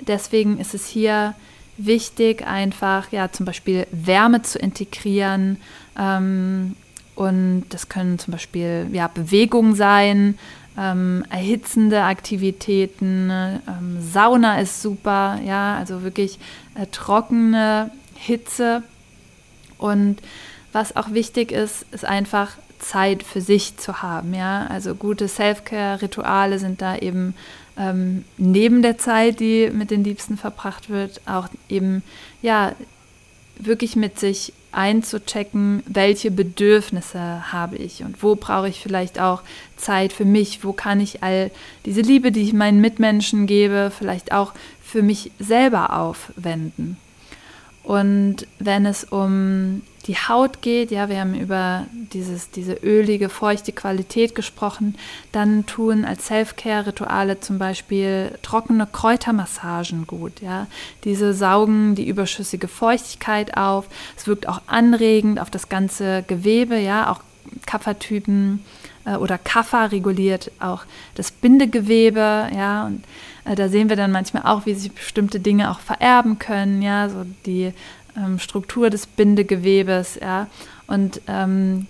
deswegen 0.00 0.58
ist 0.58 0.74
es 0.74 0.86
hier 0.86 1.34
wichtig, 1.76 2.46
einfach 2.46 3.12
ja 3.12 3.30
zum 3.30 3.46
Beispiel 3.46 3.86
Wärme 3.92 4.42
zu 4.42 4.58
integrieren. 4.58 5.58
Ähm, 5.98 6.74
und 7.14 7.66
das 7.68 7.88
können 7.88 8.18
zum 8.18 8.32
Beispiel 8.32 8.88
ja, 8.92 9.06
Bewegungen 9.06 9.74
sein, 9.74 10.38
ähm, 10.78 11.24
erhitzende 11.30 12.02
Aktivitäten. 12.02 13.30
Ähm, 13.30 13.98
Sauna 14.00 14.60
ist 14.60 14.82
super, 14.82 15.40
ja, 15.44 15.76
also 15.76 16.02
wirklich 16.02 16.38
äh, 16.74 16.86
trockene 16.90 17.90
Hitze. 18.14 18.82
Und 19.78 20.18
was 20.72 20.96
auch 20.96 21.12
wichtig 21.12 21.52
ist, 21.52 21.84
ist 21.92 22.04
einfach 22.04 22.52
Zeit 22.78 23.22
für 23.22 23.40
sich 23.40 23.76
zu 23.76 24.02
haben, 24.02 24.34
ja. 24.34 24.66
Also 24.68 24.94
gute 24.94 25.28
Self-Care-Rituale 25.28 26.58
sind 26.58 26.82
da 26.82 26.96
eben 26.96 27.34
ähm, 27.76 28.24
neben 28.36 28.82
der 28.82 28.98
Zeit, 28.98 29.40
die 29.40 29.70
mit 29.72 29.90
den 29.90 30.04
Liebsten 30.04 30.36
verbracht 30.36 30.90
wird, 30.90 31.20
auch 31.26 31.48
eben 31.68 32.02
ja 32.42 32.72
wirklich 33.58 33.96
mit 33.96 34.18
sich 34.18 34.52
einzuchecken, 34.72 35.82
welche 35.86 36.30
Bedürfnisse 36.30 37.52
habe 37.52 37.76
ich 37.76 38.02
und 38.02 38.22
wo 38.22 38.34
brauche 38.34 38.68
ich 38.68 38.80
vielleicht 38.80 39.20
auch 39.20 39.42
Zeit 39.76 40.12
für 40.12 40.24
mich, 40.24 40.64
wo 40.64 40.72
kann 40.72 41.00
ich 41.00 41.22
all 41.22 41.50
diese 41.84 42.00
Liebe, 42.00 42.32
die 42.32 42.42
ich 42.42 42.52
meinen 42.52 42.80
Mitmenschen 42.80 43.46
gebe, 43.46 43.92
vielleicht 43.96 44.32
auch 44.32 44.52
für 44.82 45.02
mich 45.02 45.30
selber 45.38 45.98
aufwenden. 45.98 46.96
Und 47.82 48.46
wenn 48.58 48.86
es 48.86 49.04
um 49.04 49.82
die 50.06 50.16
Haut 50.16 50.62
geht, 50.62 50.90
ja, 50.90 51.08
wir 51.08 51.20
haben 51.20 51.34
über 51.34 51.86
dieses, 52.12 52.50
diese 52.50 52.74
ölige, 52.74 53.28
feuchte 53.28 53.72
Qualität 53.72 54.34
gesprochen, 54.34 54.96
dann 55.30 55.64
tun 55.66 56.04
als 56.04 56.26
Self-Care-Rituale 56.26 57.40
zum 57.40 57.58
Beispiel 57.58 58.36
trockene 58.42 58.86
Kräutermassagen 58.86 60.06
gut, 60.06 60.40
ja. 60.40 60.66
Diese 61.04 61.34
saugen 61.34 61.94
die 61.94 62.08
überschüssige 62.08 62.68
Feuchtigkeit 62.68 63.56
auf. 63.56 63.86
Es 64.16 64.26
wirkt 64.26 64.48
auch 64.48 64.62
anregend 64.66 65.40
auf 65.40 65.50
das 65.50 65.68
ganze 65.68 66.24
Gewebe, 66.26 66.78
ja, 66.78 67.10
auch 67.10 67.20
Kaffertypen 67.66 68.64
äh, 69.04 69.16
oder 69.16 69.38
Kaffer 69.38 69.92
reguliert 69.92 70.50
auch 70.58 70.84
das 71.14 71.30
Bindegewebe, 71.30 72.48
ja, 72.54 72.86
und 72.86 73.04
da 73.44 73.68
sehen 73.68 73.88
wir 73.88 73.96
dann 73.96 74.12
manchmal 74.12 74.44
auch, 74.44 74.66
wie 74.66 74.74
sich 74.74 74.92
bestimmte 74.92 75.40
Dinge 75.40 75.70
auch 75.70 75.80
vererben 75.80 76.38
können, 76.38 76.82
ja, 76.82 77.08
so 77.08 77.24
die 77.46 77.72
ähm, 78.16 78.38
Struktur 78.38 78.90
des 78.90 79.06
Bindegewebes, 79.06 80.18
ja, 80.20 80.46
und 80.86 81.20
ähm, 81.26 81.86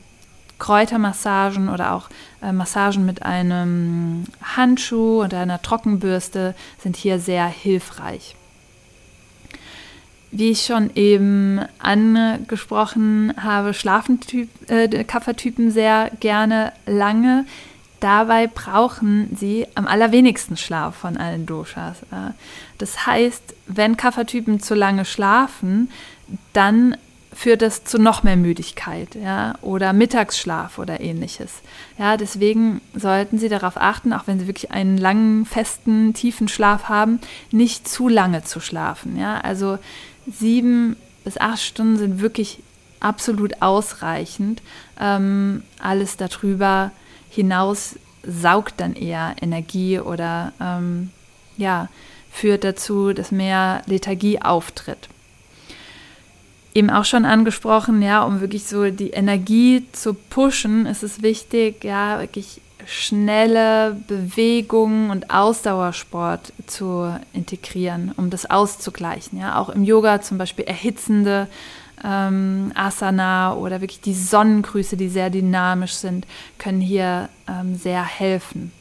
Kräutermassagen 0.58 1.68
oder 1.68 1.92
auch 1.92 2.08
äh, 2.40 2.52
Massagen 2.52 3.04
mit 3.04 3.24
einem 3.24 4.24
Handschuh 4.40 5.22
und 5.22 5.34
einer 5.34 5.60
Trockenbürste 5.60 6.54
sind 6.78 6.96
hier 6.96 7.18
sehr 7.18 7.46
hilfreich. 7.46 8.36
Wie 10.30 10.50
ich 10.50 10.64
schon 10.64 10.90
eben 10.94 11.60
angesprochen 11.80 13.34
habe, 13.42 13.74
schlafen 13.74 14.20
äh, 14.68 15.04
Kaffertypen 15.04 15.72
sehr 15.72 16.10
gerne 16.20 16.72
lange. 16.86 17.44
Dabei 18.02 18.48
brauchen 18.48 19.36
sie 19.38 19.68
am 19.76 19.86
allerwenigsten 19.86 20.56
Schlaf 20.56 20.96
von 20.96 21.16
allen 21.16 21.46
Doshas. 21.46 21.98
Das 22.78 23.06
heißt, 23.06 23.54
wenn 23.68 23.96
Kaffertypen 23.96 24.58
zu 24.58 24.74
lange 24.74 25.04
schlafen, 25.04 25.88
dann 26.52 26.96
führt 27.32 27.62
das 27.62 27.84
zu 27.84 28.00
noch 28.00 28.24
mehr 28.24 28.36
Müdigkeit, 28.36 29.14
ja, 29.14 29.54
oder 29.62 29.92
Mittagsschlaf 29.92 30.78
oder 30.78 31.00
ähnliches. 31.00 31.62
Ja, 31.96 32.16
deswegen 32.16 32.80
sollten 32.92 33.38
Sie 33.38 33.48
darauf 33.48 33.76
achten, 33.76 34.12
auch 34.12 34.26
wenn 34.26 34.40
Sie 34.40 34.48
wirklich 34.48 34.72
einen 34.72 34.98
langen, 34.98 35.46
festen, 35.46 36.12
tiefen 36.12 36.48
Schlaf 36.48 36.88
haben, 36.88 37.20
nicht 37.52 37.86
zu 37.86 38.08
lange 38.08 38.42
zu 38.42 38.58
schlafen. 38.58 39.16
Ja, 39.16 39.38
also 39.38 39.78
sieben 40.26 40.96
bis 41.22 41.38
acht 41.38 41.62
Stunden 41.62 41.98
sind 41.98 42.20
wirklich 42.20 42.58
absolut 42.98 43.62
ausreichend. 43.62 44.60
Ähm, 45.00 45.62
alles 45.80 46.16
darüber 46.16 46.90
hinaus 47.32 47.96
saugt 48.24 48.74
dann 48.80 48.94
eher 48.94 49.34
Energie 49.40 49.98
oder 49.98 50.52
ähm, 50.60 51.10
ja, 51.56 51.88
führt 52.30 52.64
dazu, 52.64 53.12
dass 53.12 53.32
mehr 53.32 53.82
Lethargie 53.86 54.40
auftritt 54.40 55.08
eben 56.74 56.90
auch 56.90 57.04
schon 57.04 57.24
angesprochen, 57.24 58.02
ja, 58.02 58.22
um 58.22 58.40
wirklich 58.40 58.64
so 58.64 58.90
die 58.90 59.10
Energie 59.10 59.86
zu 59.92 60.14
pushen, 60.14 60.86
ist 60.86 61.02
es 61.02 61.22
wichtig, 61.22 61.84
ja, 61.84 62.20
wirklich 62.20 62.60
schnelle 62.86 63.96
Bewegungen 64.08 65.10
und 65.10 65.30
Ausdauersport 65.30 66.52
zu 66.66 67.16
integrieren, 67.32 68.12
um 68.16 68.30
das 68.30 68.50
auszugleichen. 68.50 69.38
Ja, 69.38 69.58
auch 69.58 69.68
im 69.68 69.84
Yoga 69.84 70.20
zum 70.20 70.38
Beispiel 70.38 70.64
erhitzende 70.64 71.46
ähm, 72.04 72.72
Asana 72.74 73.54
oder 73.54 73.80
wirklich 73.80 74.00
die 74.00 74.14
Sonnengrüße, 74.14 74.96
die 74.96 75.08
sehr 75.08 75.30
dynamisch 75.30 75.94
sind, 75.94 76.26
können 76.58 76.80
hier 76.80 77.28
ähm, 77.48 77.76
sehr 77.76 78.04
helfen. 78.04 78.72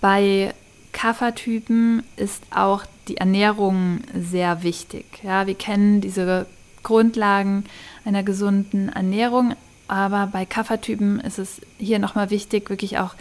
Bei 0.00 0.54
Kaffertypen 0.92 2.02
ist 2.16 2.42
auch 2.50 2.84
die 3.08 3.16
Ernährung 3.16 4.00
sehr 4.14 4.62
wichtig. 4.62 5.04
Ja, 5.22 5.46
wir 5.46 5.54
kennen 5.54 6.00
diese 6.00 6.46
Grundlagen 6.82 7.64
einer 8.04 8.22
gesunden 8.22 8.88
Ernährung, 8.88 9.54
aber 9.88 10.26
bei 10.26 10.44
Kaffertypen 10.44 11.20
ist 11.20 11.38
es 11.38 11.60
hier 11.78 11.98
nochmal 11.98 12.30
wichtig, 12.30 12.70
wirklich 12.70 12.98
auch 12.98 13.14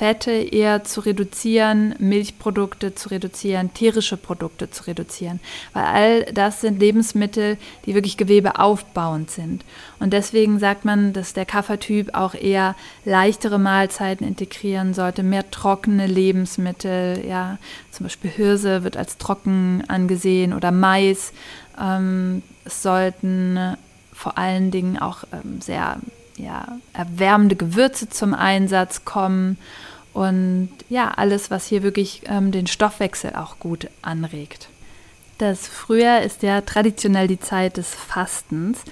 Fette 0.00 0.30
eher 0.30 0.82
zu 0.82 1.00
reduzieren, 1.00 1.94
Milchprodukte 1.98 2.94
zu 2.94 3.10
reduzieren, 3.10 3.74
tierische 3.74 4.16
Produkte 4.16 4.70
zu 4.70 4.86
reduzieren. 4.86 5.40
Weil 5.74 5.84
all 5.84 6.24
das 6.32 6.62
sind 6.62 6.80
Lebensmittel, 6.80 7.58
die 7.84 7.94
wirklich 7.94 8.16
gewebeaufbauend 8.16 9.30
sind. 9.30 9.62
Und 9.98 10.14
deswegen 10.14 10.58
sagt 10.58 10.86
man, 10.86 11.12
dass 11.12 11.34
der 11.34 11.44
Kaffertyp 11.44 12.14
auch 12.14 12.32
eher 12.32 12.76
leichtere 13.04 13.58
Mahlzeiten 13.58 14.26
integrieren 14.26 14.94
sollte, 14.94 15.22
mehr 15.22 15.50
trockene 15.50 16.06
Lebensmittel, 16.06 17.22
ja, 17.28 17.58
zum 17.90 18.04
Beispiel 18.06 18.30
Hirse 18.30 18.82
wird 18.82 18.96
als 18.96 19.18
trocken 19.18 19.84
angesehen 19.88 20.54
oder 20.54 20.70
Mais. 20.70 21.34
Ähm, 21.78 22.42
es 22.64 22.82
sollten 22.82 23.76
vor 24.14 24.38
allen 24.38 24.70
Dingen 24.70 24.98
auch 24.98 25.24
ähm, 25.30 25.60
sehr 25.60 25.98
ja, 26.38 26.78
erwärmende 26.94 27.54
Gewürze 27.54 28.08
zum 28.08 28.32
Einsatz 28.32 29.04
kommen 29.04 29.58
und 30.12 30.70
ja, 30.88 31.08
alles, 31.08 31.50
was 31.50 31.66
hier 31.66 31.82
wirklich 31.82 32.22
ähm, 32.26 32.52
den 32.52 32.66
Stoffwechsel 32.66 33.34
auch 33.34 33.58
gut 33.58 33.88
anregt. 34.02 34.68
Das 35.38 35.68
Frühjahr 35.68 36.22
ist 36.22 36.42
ja 36.42 36.60
traditionell 36.60 37.26
die 37.26 37.40
Zeit 37.40 37.76
des 37.76 37.94
Fastens 37.94 38.82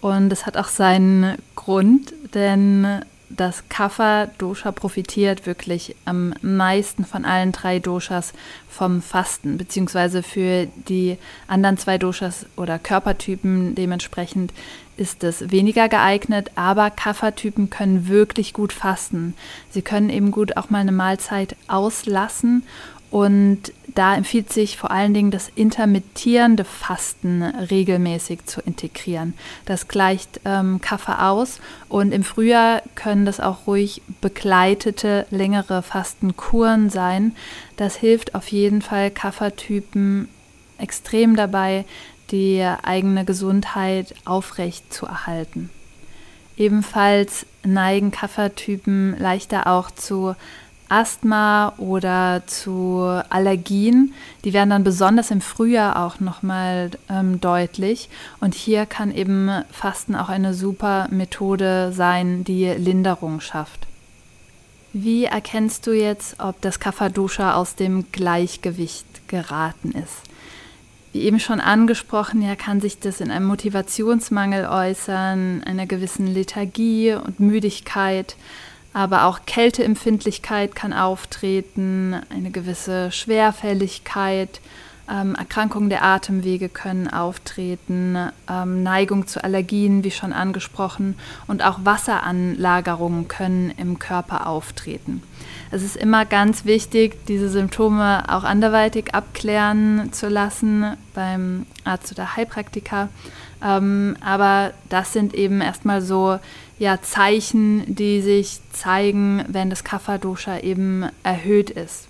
und 0.00 0.30
das 0.30 0.46
hat 0.46 0.56
auch 0.56 0.68
seinen 0.68 1.36
Grund, 1.54 2.14
denn 2.34 3.02
das 3.30 3.68
Kapha-Dosha 3.68 4.72
profitiert 4.72 5.44
wirklich 5.44 5.94
am 6.06 6.32
meisten 6.40 7.04
von 7.04 7.24
allen 7.24 7.52
drei 7.52 7.78
Doshas 7.78 8.32
vom 8.70 9.02
Fasten, 9.02 9.58
beziehungsweise 9.58 10.22
für 10.22 10.66
die 10.88 11.18
anderen 11.46 11.76
zwei 11.76 11.98
Doshas 11.98 12.46
oder 12.56 12.78
Körpertypen 12.78 13.74
dementsprechend 13.74 14.52
ist 14.98 15.24
es 15.24 15.50
weniger 15.50 15.88
geeignet, 15.88 16.50
aber 16.54 16.90
Kapha-Typen 16.90 17.70
können 17.70 18.08
wirklich 18.08 18.52
gut 18.52 18.72
fasten. 18.72 19.34
Sie 19.70 19.82
können 19.82 20.10
eben 20.10 20.30
gut 20.30 20.56
auch 20.56 20.70
mal 20.70 20.80
eine 20.80 20.92
Mahlzeit 20.92 21.56
auslassen 21.66 22.64
und 23.10 23.72
da 23.94 24.14
empfiehlt 24.14 24.52
sich 24.52 24.76
vor 24.76 24.90
allen 24.90 25.14
Dingen 25.14 25.30
das 25.30 25.50
intermittierende 25.54 26.64
Fasten 26.64 27.42
regelmäßig 27.42 28.44
zu 28.44 28.60
integrieren. 28.60 29.34
Das 29.64 29.88
gleicht 29.88 30.40
ähm, 30.44 30.80
Kaffee 30.80 31.18
aus 31.20 31.58
und 31.88 32.12
im 32.12 32.22
Frühjahr 32.22 32.82
können 32.94 33.24
das 33.24 33.40
auch 33.40 33.66
ruhig 33.66 34.02
begleitete 34.20 35.26
längere 35.30 35.82
Fastenkuren 35.82 36.90
sein. 36.90 37.34
Das 37.76 37.96
hilft 37.96 38.34
auf 38.34 38.48
jeden 38.48 38.82
Fall 38.82 39.10
Kaffertypen 39.10 40.28
extrem 40.76 41.34
dabei, 41.34 41.84
die 42.30 42.62
eigene 42.82 43.24
Gesundheit 43.24 44.14
aufrecht 44.24 44.92
zu 44.92 45.06
erhalten. 45.06 45.70
Ebenfalls 46.56 47.46
neigen 47.64 48.10
Kaffertypen 48.10 49.16
leichter 49.18 49.66
auch 49.66 49.90
zu 49.90 50.34
Asthma 50.88 51.74
oder 51.76 52.42
zu 52.46 53.02
Allergien. 53.28 54.14
Die 54.44 54.52
werden 54.52 54.70
dann 54.70 54.84
besonders 54.84 55.30
im 55.30 55.40
Frühjahr 55.40 56.04
auch 56.04 56.18
nochmal 56.20 56.90
ähm, 57.08 57.40
deutlich. 57.40 58.08
Und 58.40 58.54
hier 58.54 58.86
kann 58.86 59.14
eben 59.14 59.50
Fasten 59.70 60.16
auch 60.16 60.28
eine 60.28 60.54
super 60.54 61.08
Methode 61.10 61.92
sein, 61.92 62.44
die 62.44 62.66
Linderung 62.66 63.40
schafft. 63.40 63.86
Wie 64.94 65.26
erkennst 65.26 65.86
du 65.86 65.92
jetzt, 65.92 66.40
ob 66.40 66.60
das 66.62 66.80
Kapha-Dosha 66.80 67.54
aus 67.54 67.74
dem 67.74 68.10
Gleichgewicht 68.10 69.28
geraten 69.28 69.92
ist? 69.92 70.22
Wie 71.12 71.22
eben 71.22 71.40
schon 71.40 71.60
angesprochen, 71.60 72.42
ja, 72.42 72.54
kann 72.54 72.80
sich 72.80 72.98
das 72.98 73.20
in 73.20 73.30
einem 73.30 73.46
Motivationsmangel 73.46 74.66
äußern, 74.66 75.62
einer 75.64 75.86
gewissen 75.86 76.26
Lethargie 76.26 77.14
und 77.14 77.40
Müdigkeit, 77.40 78.36
aber 78.92 79.24
auch 79.24 79.40
Kälteempfindlichkeit 79.46 80.74
kann 80.74 80.92
auftreten, 80.92 82.14
eine 82.30 82.50
gewisse 82.50 83.10
Schwerfälligkeit, 83.10 84.60
ähm, 85.10 85.34
Erkrankungen 85.34 85.88
der 85.88 86.04
Atemwege 86.04 86.68
können 86.68 87.08
auftreten, 87.08 88.16
ähm, 88.48 88.82
Neigung 88.82 89.26
zu 89.26 89.42
Allergien, 89.42 90.04
wie 90.04 90.10
schon 90.10 90.32
angesprochen, 90.32 91.16
und 91.46 91.64
auch 91.64 91.80
Wasseranlagerungen 91.84 93.28
können 93.28 93.72
im 93.76 93.98
Körper 93.98 94.46
auftreten. 94.46 95.22
Es 95.70 95.82
ist 95.82 95.96
immer 95.96 96.24
ganz 96.24 96.64
wichtig, 96.64 97.26
diese 97.26 97.48
Symptome 97.48 98.24
auch 98.28 98.44
anderweitig 98.44 99.14
abklären 99.14 100.12
zu 100.12 100.28
lassen 100.28 100.96
beim 101.14 101.66
Arzt 101.84 102.12
oder 102.12 102.36
Heilpraktiker. 102.36 103.08
Ähm, 103.62 104.16
aber 104.20 104.72
das 104.88 105.12
sind 105.12 105.34
eben 105.34 105.60
erstmal 105.60 106.00
so 106.00 106.38
ja, 106.78 107.02
Zeichen, 107.02 107.94
die 107.94 108.22
sich 108.22 108.60
zeigen, 108.72 109.44
wenn 109.48 109.68
das 109.68 109.84
Kapha-Dosha 109.84 110.58
eben 110.60 111.06
erhöht 111.22 111.70
ist. 111.70 112.06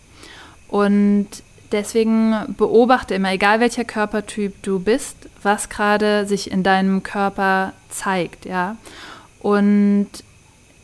Und 0.68 1.28
deswegen 1.72 2.34
beobachte 2.56 3.14
immer, 3.14 3.32
egal 3.32 3.60
welcher 3.60 3.84
Körpertyp 3.84 4.62
du 4.62 4.78
bist, 4.80 5.16
was 5.42 5.68
gerade 5.68 6.26
sich 6.26 6.50
in 6.50 6.62
deinem 6.62 7.02
Körper 7.02 7.72
zeigt, 7.88 8.44
ja. 8.44 8.76
Und 9.40 10.08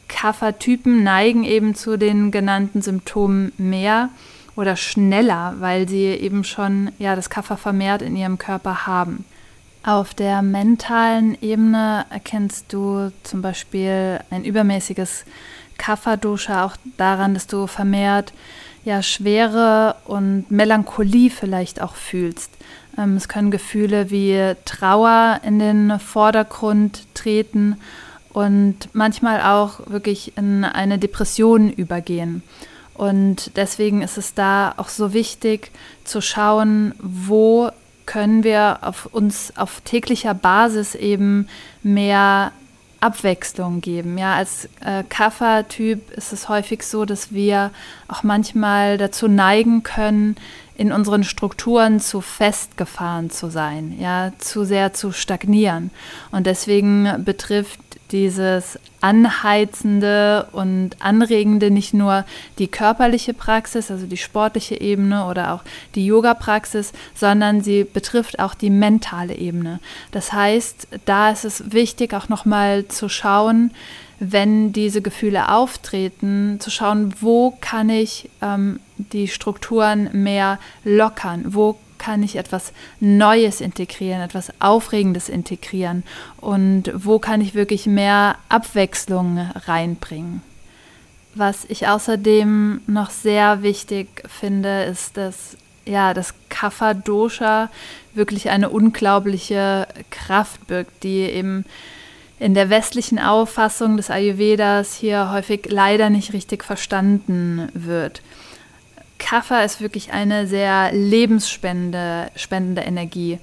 Kapha-Typen 0.09 1.03
neigen 1.03 1.45
eben 1.45 1.75
zu 1.75 1.97
den 1.99 2.31
genannten 2.31 2.83
Symptomen 2.83 3.53
mehr 3.59 4.11
oder 4.57 4.77
schneller, 4.77 5.55
weil 5.59 5.89
sie 5.89 6.05
eben 6.05 6.45
schon 6.45 6.93
ja, 6.99 7.17
das 7.17 7.31
Kapha 7.31 7.57
vermehrt 7.57 8.03
in 8.03 8.17
ihrem 8.17 8.39
Körper 8.39 8.87
haben. 8.87 9.25
Auf 9.83 10.15
der 10.15 10.41
mentalen 10.43 11.37
Ebene 11.43 12.07
erkennst 12.11 12.73
du 12.73 13.13
zum 13.23 13.43
Beispiel 13.43 14.21
ein 14.31 14.45
übermäßiges 14.45 15.25
Kapha-Dosha 15.77 16.65
auch 16.65 16.77
daran, 16.97 17.35
dass 17.35 17.47
du 17.47 17.67
vermehrt 17.67 18.33
ja, 18.85 19.03
Schwere 19.03 19.97
und 20.05 20.51
Melancholie 20.51 21.31
vielleicht 21.31 21.81
auch 21.81 21.95
fühlst. 21.95 22.51
Ähm, 22.99 23.17
es 23.17 23.29
können 23.29 23.51
Gefühle 23.51 24.11
wie 24.11 24.55
Trauer 24.65 25.41
in 25.43 25.59
den 25.59 25.99
Vordergrund 25.99 27.07
treten 27.15 27.81
und 28.33 28.89
manchmal 28.93 29.41
auch 29.41 29.81
wirklich 29.87 30.37
in 30.37 30.65
eine 30.65 30.99
Depression 30.99 31.71
übergehen. 31.71 32.43
Und 32.95 33.57
deswegen 33.57 34.03
ist 34.03 34.19
es 34.19 34.35
da 34.35 34.75
auch 34.77 34.89
so 34.89 35.13
wichtig 35.13 35.73
zu 36.05 36.21
schauen, 36.21 36.95
wo 37.01 37.71
können 38.07 38.45
wir 38.45 38.79
auf 38.83 39.07
uns 39.07 39.53
auf 39.57 39.81
täglicher 39.81 40.35
Basis 40.35 40.95
eben 40.95 41.49
mehr 41.83 42.53
Abwechslung 43.01 43.81
geben. 43.81 44.19
Ja, 44.19 44.35
als 44.35 44.69
äh, 44.81 45.05
Kaffertyp 45.09 46.11
ist 46.13 46.33
es 46.33 46.49
häufig 46.49 46.83
so, 46.83 47.05
dass 47.05 47.33
wir 47.33 47.71
auch 48.09 48.23
manchmal 48.23 48.99
dazu 48.99 49.29
neigen 49.29 49.83
können, 49.83 50.37
in 50.77 50.91
unseren 50.91 51.23
Strukturen 51.23 52.01
zu 52.01 52.21
festgefahren 52.21 53.31
zu 53.31 53.49
sein, 53.49 53.97
ja, 54.01 54.33
zu 54.39 54.65
sehr 54.65 54.93
zu 54.93 55.13
stagnieren. 55.13 55.91
Und 56.33 56.47
deswegen 56.47 57.23
betrifft 57.25 57.84
dieses 58.15 58.79
anheizende 59.01 60.47
und 60.53 60.91
anregende, 61.01 61.71
nicht 61.73 61.93
nur 61.93 62.25
die 62.59 62.69
körperliche 62.69 63.35
Praxis, 63.35 63.91
also 63.91 64.07
die 64.07 64.17
sportliche 64.17 64.81
Ebene 64.81 65.27
oder 65.27 65.53
auch 65.53 65.63
die 65.97 66.07
Yoga-Praxis, 66.07 66.93
sondern 67.15 67.61
sie 67.61 67.83
betrifft 67.83 68.39
auch 68.39 68.55
die 68.55 68.71
mentale 68.71 69.35
Ebene. 69.35 69.81
Das 70.13 70.33
heißt, 70.33 70.89
da 71.05 71.31
ist 71.31 71.45
es 71.45 71.73
wichtig, 71.73 72.15
auch 72.15 72.29
nochmal 72.29 72.87
zu 72.87 73.09
schauen, 73.09 73.73
wenn 74.21 74.73
diese 74.73 75.03
Gefühle 75.03 75.51
auftreten, 75.51 76.59
zu 76.61 76.71
schauen, 76.71 77.15
wo 77.21 77.53
kann 77.61 77.91
ich 77.91 78.31
ähm, 78.41 78.79
die 78.97 79.27
Strukturen 79.27 80.09
mehr 80.13 80.61
lockern, 80.85 81.47
wo 81.49 81.77
kann 82.05 82.23
ich 82.23 82.37
etwas 82.37 82.73
Neues 83.01 83.63
integrieren, 83.63 84.21
etwas 84.21 84.53
Aufregendes 84.61 85.31
integrieren 85.31 86.03
und 86.37 86.93
wo 86.95 87.19
kann 87.19 87.41
ich 87.41 87.55
wirklich 87.55 87.87
mehr 87.87 88.37
Abwechslung 88.51 89.39
reinbringen. 89.67 90.43
Was 91.35 91.65
ich 91.65 91.89
außerdem 91.89 92.83
noch 92.87 93.09
sehr 93.09 93.63
wichtig 93.63 94.09
finde, 94.29 94.85
ist, 94.85 95.17
dass 95.17 95.57
ja, 95.87 96.13
das 96.13 96.35
Kapha 96.51 96.93
Dosha 96.93 97.71
wirklich 98.13 98.51
eine 98.51 98.69
unglaubliche 98.69 99.89
Kraft 100.11 100.67
birgt, 100.67 101.05
die 101.05 101.21
eben 101.21 101.65
in 102.39 102.53
der 102.53 102.69
westlichen 102.69 103.19
Auffassung 103.19 103.97
des 103.97 104.11
Ayurvedas 104.11 104.95
hier 104.95 105.33
häufig 105.33 105.69
leider 105.71 106.11
nicht 106.11 106.35
richtig 106.35 106.65
verstanden 106.65 107.71
wird. 107.73 108.21
Kaffer 109.25 109.65
ist 109.65 109.81
wirklich 109.81 110.13
eine 110.13 110.47
sehr 110.47 110.93
lebensspendende 110.93 112.31
spendende 112.37 112.83
Energie. 112.83 113.39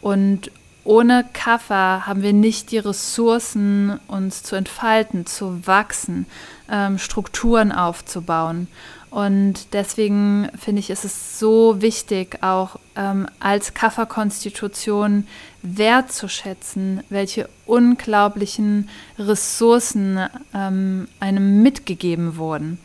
Und 0.00 0.50
ohne 0.82 1.26
Kaffer 1.34 2.06
haben 2.06 2.22
wir 2.22 2.32
nicht 2.32 2.70
die 2.70 2.78
Ressourcen, 2.78 4.00
uns 4.08 4.42
zu 4.42 4.56
entfalten, 4.56 5.26
zu 5.26 5.66
wachsen, 5.66 6.24
ähm, 6.70 6.96
Strukturen 6.96 7.70
aufzubauen. 7.70 8.68
Und 9.10 9.74
deswegen 9.74 10.48
finde 10.58 10.80
ich, 10.80 10.88
ist 10.88 11.04
es 11.04 11.38
so 11.38 11.82
wichtig, 11.82 12.42
auch 12.42 12.78
ähm, 12.96 13.28
als 13.38 13.74
Kafferkonstitution 13.74 15.26
wertzuschätzen, 15.62 17.02
welche 17.10 17.48
unglaublichen 17.66 18.88
Ressourcen 19.18 20.18
ähm, 20.54 21.08
einem 21.20 21.62
mitgegeben 21.62 22.38
wurden. 22.38 22.78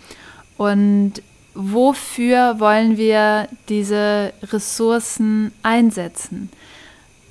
Und 0.57 1.21
wofür 1.53 2.59
wollen 2.59 2.97
wir 2.97 3.47
diese 3.69 4.33
Ressourcen 4.43 5.51
einsetzen? 5.63 6.49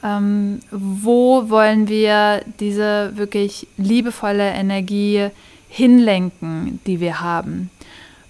Ähm, 0.02 0.60
wo 0.70 1.50
wollen 1.50 1.88
wir 1.88 2.42
diese 2.58 3.12
wirklich 3.16 3.66
liebevolle 3.76 4.50
Energie 4.50 5.28
hinlenken, 5.68 6.80
die 6.86 7.00
wir 7.00 7.20
haben? 7.20 7.70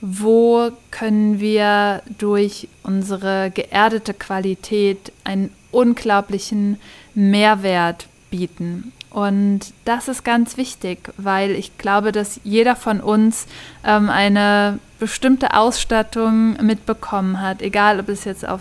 Wo 0.00 0.70
können 0.90 1.40
wir 1.40 2.02
durch 2.18 2.68
unsere 2.82 3.50
geerdete 3.50 4.14
Qualität 4.14 5.12
einen 5.24 5.50
unglaublichen 5.70 6.80
Mehrwert 7.14 8.08
bieten? 8.30 8.92
Und 9.10 9.60
das 9.84 10.08
ist 10.08 10.24
ganz 10.24 10.56
wichtig, 10.56 11.12
weil 11.16 11.50
ich 11.50 11.76
glaube, 11.78 12.12
dass 12.12 12.40
jeder 12.44 12.76
von 12.76 13.00
uns 13.00 13.46
ähm, 13.84 14.08
eine 14.08 14.78
bestimmte 15.00 15.54
Ausstattung 15.54 16.52
mitbekommen 16.64 17.40
hat, 17.40 17.62
egal 17.62 17.98
ob 17.98 18.08
es 18.08 18.24
jetzt 18.24 18.46
auf 18.46 18.60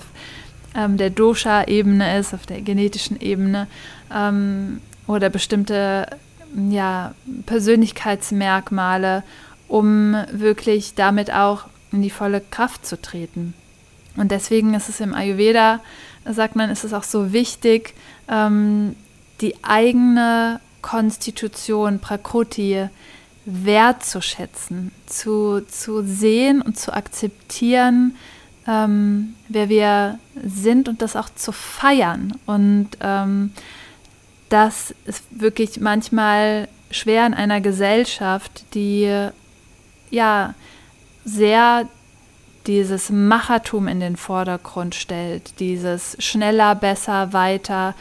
ähm, 0.75 0.97
der 0.97 1.09
Dosha-Ebene 1.09 2.17
ist, 2.17 2.33
auf 2.33 2.45
der 2.45 2.61
genetischen 2.61 3.19
Ebene 3.21 3.67
ähm, 4.13 4.81
oder 5.05 5.29
bestimmte 5.29 6.07
ja, 6.69 7.13
Persönlichkeitsmerkmale, 7.45 9.23
um 9.67 10.15
wirklich 10.31 10.95
damit 10.95 11.31
auch 11.31 11.65
in 11.91 12.01
die 12.01 12.09
volle 12.09 12.41
Kraft 12.41 12.85
zu 12.85 12.99
treten. 12.99 13.53
Und 14.15 14.31
deswegen 14.31 14.73
ist 14.73 14.89
es 14.89 14.99
im 14.99 15.13
Ayurveda, 15.13 15.79
sagt 16.25 16.55
man, 16.55 16.69
ist 16.69 16.83
es 16.83 16.93
auch 16.93 17.03
so 17.03 17.33
wichtig, 17.33 17.93
ähm, 18.27 18.95
die 19.41 19.55
eigene 19.63 20.59
Konstitution, 20.81 21.99
Prakruti, 21.99 22.87
wertzuschätzen, 23.45 24.91
zu, 25.05 25.61
zu 25.67 26.03
sehen 26.03 26.61
und 26.61 26.77
zu 26.77 26.93
akzeptieren, 26.93 28.15
ähm, 28.67 29.35
wer 29.47 29.69
wir 29.69 30.19
sind 30.43 30.87
und 30.87 31.01
das 31.01 31.15
auch 31.15 31.29
zu 31.29 31.51
feiern. 31.51 32.33
Und 32.45 32.89
ähm, 33.01 33.51
das 34.49 34.93
ist 35.05 35.23
wirklich 35.31 35.79
manchmal 35.79 36.67
schwer 36.91 37.25
in 37.25 37.33
einer 37.33 37.61
Gesellschaft, 37.61 38.65
die 38.73 39.29
ja 40.09 40.53
sehr 41.23 41.87
dieses 42.67 43.09
Machertum 43.09 43.87
in 43.87 43.99
den 43.99 44.15
Vordergrund 44.15 44.95
stellt, 44.95 45.59
dieses 45.59 46.15
schneller, 46.19 46.75
besser, 46.75 47.33
weiter, 47.33 47.95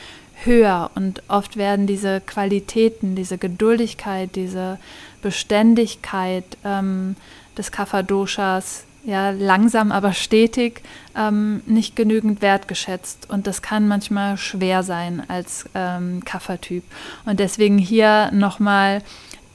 höher. 0.44 0.90
Und 0.94 1.22
oft 1.28 1.56
werden 1.56 1.86
diese 1.86 2.20
Qualitäten, 2.20 3.14
diese 3.14 3.38
Geduldigkeit, 3.38 4.34
diese 4.36 4.78
Beständigkeit 5.22 6.44
ähm, 6.64 7.16
des 7.56 7.72
Kapha-Doshas 7.72 8.84
ja, 9.04 9.30
langsam, 9.30 9.90
aber 9.90 10.12
stetig 10.12 10.82
ähm, 11.16 11.62
nicht 11.66 11.96
genügend 11.96 12.42
wertgeschätzt. 12.42 13.30
Und 13.30 13.46
das 13.46 13.62
kann 13.62 13.88
manchmal 13.88 14.36
schwer 14.36 14.82
sein 14.82 15.22
als 15.28 15.64
ähm, 15.74 16.22
Kapha-Typ. 16.24 16.84
Und 17.24 17.40
deswegen 17.40 17.78
hier 17.78 18.30
nochmal 18.32 19.02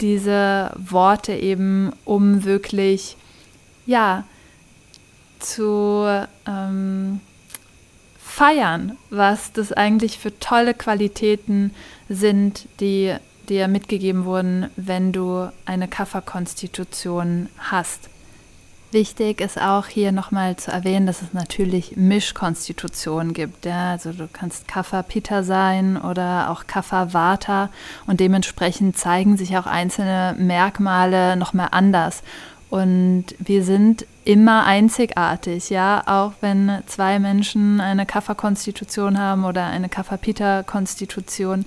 diese 0.02 0.72
Worte 0.76 1.34
eben, 1.34 1.92
um 2.04 2.44
wirklich, 2.44 3.16
ja, 3.86 4.24
zu 5.40 6.06
ähm, 6.48 7.20
feiern, 8.18 8.98
was 9.10 9.52
das 9.52 9.72
eigentlich 9.72 10.18
für 10.18 10.40
tolle 10.40 10.74
Qualitäten 10.74 11.76
sind, 12.10 12.68
die 12.80 13.14
dir 13.50 13.68
mitgegeben 13.68 14.26
wurden, 14.26 14.70
wenn 14.76 15.12
du 15.12 15.50
eine 15.66 15.88
Kafferkonstitution 15.88 17.50
hast. 17.58 18.10
Wichtig 18.94 19.42
ist 19.42 19.60
auch 19.60 19.88
hier 19.88 20.12
nochmal 20.12 20.56
zu 20.58 20.72
erwähnen, 20.72 21.08
dass 21.08 21.24
es 21.24 21.34
natürlich 21.34 21.98
Mischkonstitutionen 21.98 23.34
gibt. 23.34 23.66
Ja? 23.66 23.90
Also 23.90 24.12
du 24.12 24.28
kannst 24.32 24.68
Kapha 24.68 25.02
Pitta 25.02 25.42
sein 25.42 25.98
oder 25.98 26.52
auch 26.52 26.68
Kapha 26.68 27.12
Vata 27.12 27.70
und 28.06 28.20
dementsprechend 28.20 28.96
zeigen 28.96 29.36
sich 29.36 29.58
auch 29.58 29.66
einzelne 29.66 30.36
Merkmale 30.38 31.36
nochmal 31.38 31.70
anders. 31.72 32.22
Und 32.74 33.26
wir 33.38 33.64
sind 33.64 34.08
immer 34.26 34.66
einzigartig, 34.66 35.70
ja, 35.70 36.02
auch 36.08 36.34
wenn 36.42 36.82
zwei 36.88 37.20
Menschen 37.20 37.80
eine 37.80 38.08
Kapha-Konstitution 38.08 39.20
haben 39.20 39.46
oder 39.46 39.68
eine 39.68 39.90
Kapha-Pita-Konstitution. 39.90 41.66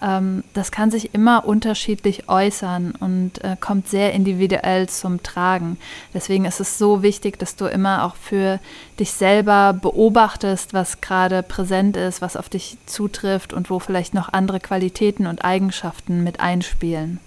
Ähm, 0.00 0.44
das 0.52 0.70
kann 0.70 0.92
sich 0.92 1.12
immer 1.12 1.44
unterschiedlich 1.44 2.28
äußern 2.28 2.94
und 3.00 3.42
äh, 3.42 3.56
kommt 3.58 3.88
sehr 3.88 4.12
individuell 4.12 4.88
zum 4.88 5.24
Tragen. 5.24 5.76
Deswegen 6.14 6.44
ist 6.44 6.60
es 6.60 6.78
so 6.78 7.02
wichtig, 7.02 7.36
dass 7.40 7.56
du 7.56 7.64
immer 7.64 8.04
auch 8.04 8.14
für 8.14 8.60
dich 9.00 9.10
selber 9.10 9.72
beobachtest, 9.72 10.72
was 10.72 11.00
gerade 11.00 11.42
präsent 11.42 11.96
ist, 11.96 12.22
was 12.22 12.36
auf 12.36 12.48
dich 12.48 12.78
zutrifft 12.86 13.52
und 13.52 13.70
wo 13.70 13.80
vielleicht 13.80 14.14
noch 14.14 14.32
andere 14.32 14.60
Qualitäten 14.60 15.26
und 15.26 15.44
Eigenschaften 15.44 16.22
mit 16.22 16.38
einspielen. 16.38 17.18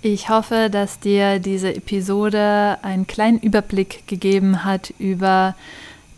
Ich 0.00 0.28
hoffe, 0.28 0.68
dass 0.70 1.00
dir 1.00 1.40
diese 1.40 1.74
Episode 1.74 2.78
einen 2.82 3.08
kleinen 3.08 3.40
Überblick 3.40 4.06
gegeben 4.06 4.64
hat 4.64 4.94
über 5.00 5.56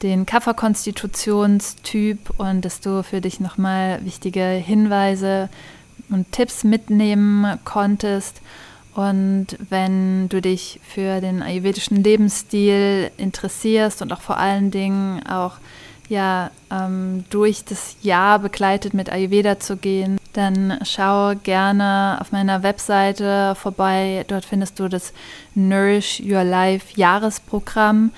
den 0.02 0.26
Kafferkonstitutionstyp 0.26 2.18
und 2.36 2.62
dass 2.66 2.80
du 2.80 3.02
für 3.02 3.22
dich 3.22 3.40
nochmal 3.40 4.04
wichtige 4.04 4.42
Hinweise 4.42 5.48
und 6.10 6.30
Tipps 6.30 6.62
mitnehmen 6.62 7.58
konntest. 7.64 8.42
Und 8.94 9.46
wenn 9.70 10.28
du 10.28 10.42
dich 10.42 10.78
für 10.86 11.22
den 11.22 11.40
ayurvedischen 11.40 12.04
Lebensstil 12.04 13.10
interessierst 13.16 14.02
und 14.02 14.12
auch 14.12 14.20
vor 14.20 14.36
allen 14.36 14.70
Dingen 14.70 15.26
auch 15.26 15.54
ja, 16.10 16.50
ähm, 16.72 17.24
durch 17.30 17.64
das 17.64 17.96
Jahr 18.02 18.40
begleitet 18.40 18.94
mit 18.94 19.10
Ayurveda 19.10 19.60
zu 19.60 19.76
gehen, 19.76 20.18
dann 20.32 20.78
schau 20.82 21.34
gerne 21.36 22.18
auf 22.20 22.32
meiner 22.32 22.64
Webseite 22.64 23.54
vorbei. 23.54 24.24
Dort 24.26 24.44
findest 24.44 24.80
du 24.80 24.88
das 24.88 25.12
Nourish 25.54 26.20
Your 26.20 26.42
Life 26.42 26.88
Jahresprogramm. 26.96 28.10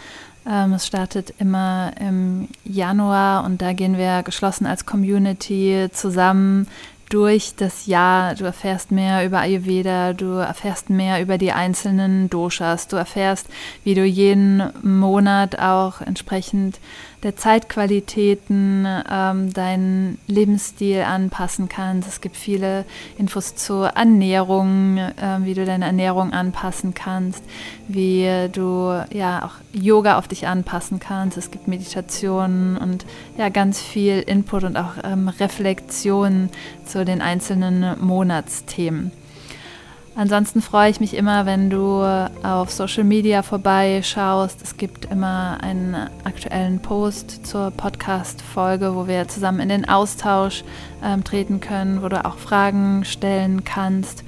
Ähm, 0.50 0.72
es 0.72 0.86
startet 0.86 1.34
immer 1.38 1.92
im 2.00 2.48
Januar 2.64 3.44
und 3.44 3.60
da 3.60 3.74
gehen 3.74 3.98
wir 3.98 4.22
geschlossen 4.22 4.66
als 4.66 4.86
Community 4.86 5.88
zusammen 5.92 6.66
durch 7.10 7.52
das 7.56 7.84
Jahr. 7.84 8.34
Du 8.34 8.44
erfährst 8.44 8.90
mehr 8.90 9.26
über 9.26 9.40
Ayurveda, 9.40 10.14
du 10.14 10.36
erfährst 10.36 10.88
mehr 10.88 11.20
über 11.20 11.36
die 11.36 11.52
einzelnen 11.52 12.30
Doshas, 12.30 12.88
du 12.88 12.96
erfährst, 12.96 13.48
wie 13.84 13.94
du 13.94 14.02
jeden 14.02 14.72
Monat 14.82 15.58
auch 15.58 16.00
entsprechend 16.00 16.80
der 17.22 17.36
Zeitqualitäten 17.36 18.86
ähm, 19.10 19.52
deinen 19.52 20.18
Lebensstil 20.26 21.02
anpassen 21.02 21.68
kannst. 21.68 22.08
Es 22.08 22.20
gibt 22.20 22.36
viele 22.36 22.84
Infos 23.16 23.54
zur 23.54 23.88
Ernährung, 23.88 24.98
äh, 24.98 25.38
wie 25.40 25.54
du 25.54 25.64
deine 25.64 25.84
Ernährung 25.84 26.32
anpassen 26.32 26.94
kannst, 26.94 27.42
wie 27.86 28.48
du 28.50 29.04
ja 29.12 29.44
auch 29.44 29.54
Yoga 29.72 30.18
auf 30.18 30.26
dich 30.26 30.48
anpassen 30.48 30.98
kannst. 30.98 31.36
Es 31.36 31.50
gibt 31.50 31.68
Meditationen 31.68 32.76
und 32.76 33.04
ja 33.38 33.48
ganz 33.50 33.80
viel 33.80 34.20
Input 34.20 34.64
und 34.64 34.76
auch 34.76 34.94
ähm, 35.04 35.28
Reflexionen 35.28 36.50
zu 36.84 37.04
den 37.04 37.20
einzelnen 37.20 38.04
Monatsthemen. 38.04 39.12
Ansonsten 40.14 40.60
freue 40.60 40.90
ich 40.90 41.00
mich 41.00 41.14
immer, 41.14 41.46
wenn 41.46 41.70
du 41.70 42.02
auf 42.42 42.70
Social 42.70 43.04
Media 43.04 43.42
vorbeischaust. 43.42 44.60
Es 44.62 44.76
gibt 44.76 45.06
immer 45.06 45.58
einen 45.62 45.94
aktuellen 46.24 46.80
Post 46.80 47.46
zur 47.46 47.70
Podcast-Folge, 47.70 48.94
wo 48.94 49.08
wir 49.08 49.26
zusammen 49.28 49.60
in 49.60 49.70
den 49.70 49.88
Austausch 49.88 50.64
ähm, 51.02 51.24
treten 51.24 51.60
können, 51.60 52.02
wo 52.02 52.08
du 52.08 52.22
auch 52.26 52.36
Fragen 52.36 53.06
stellen 53.06 53.64
kannst. 53.64 54.22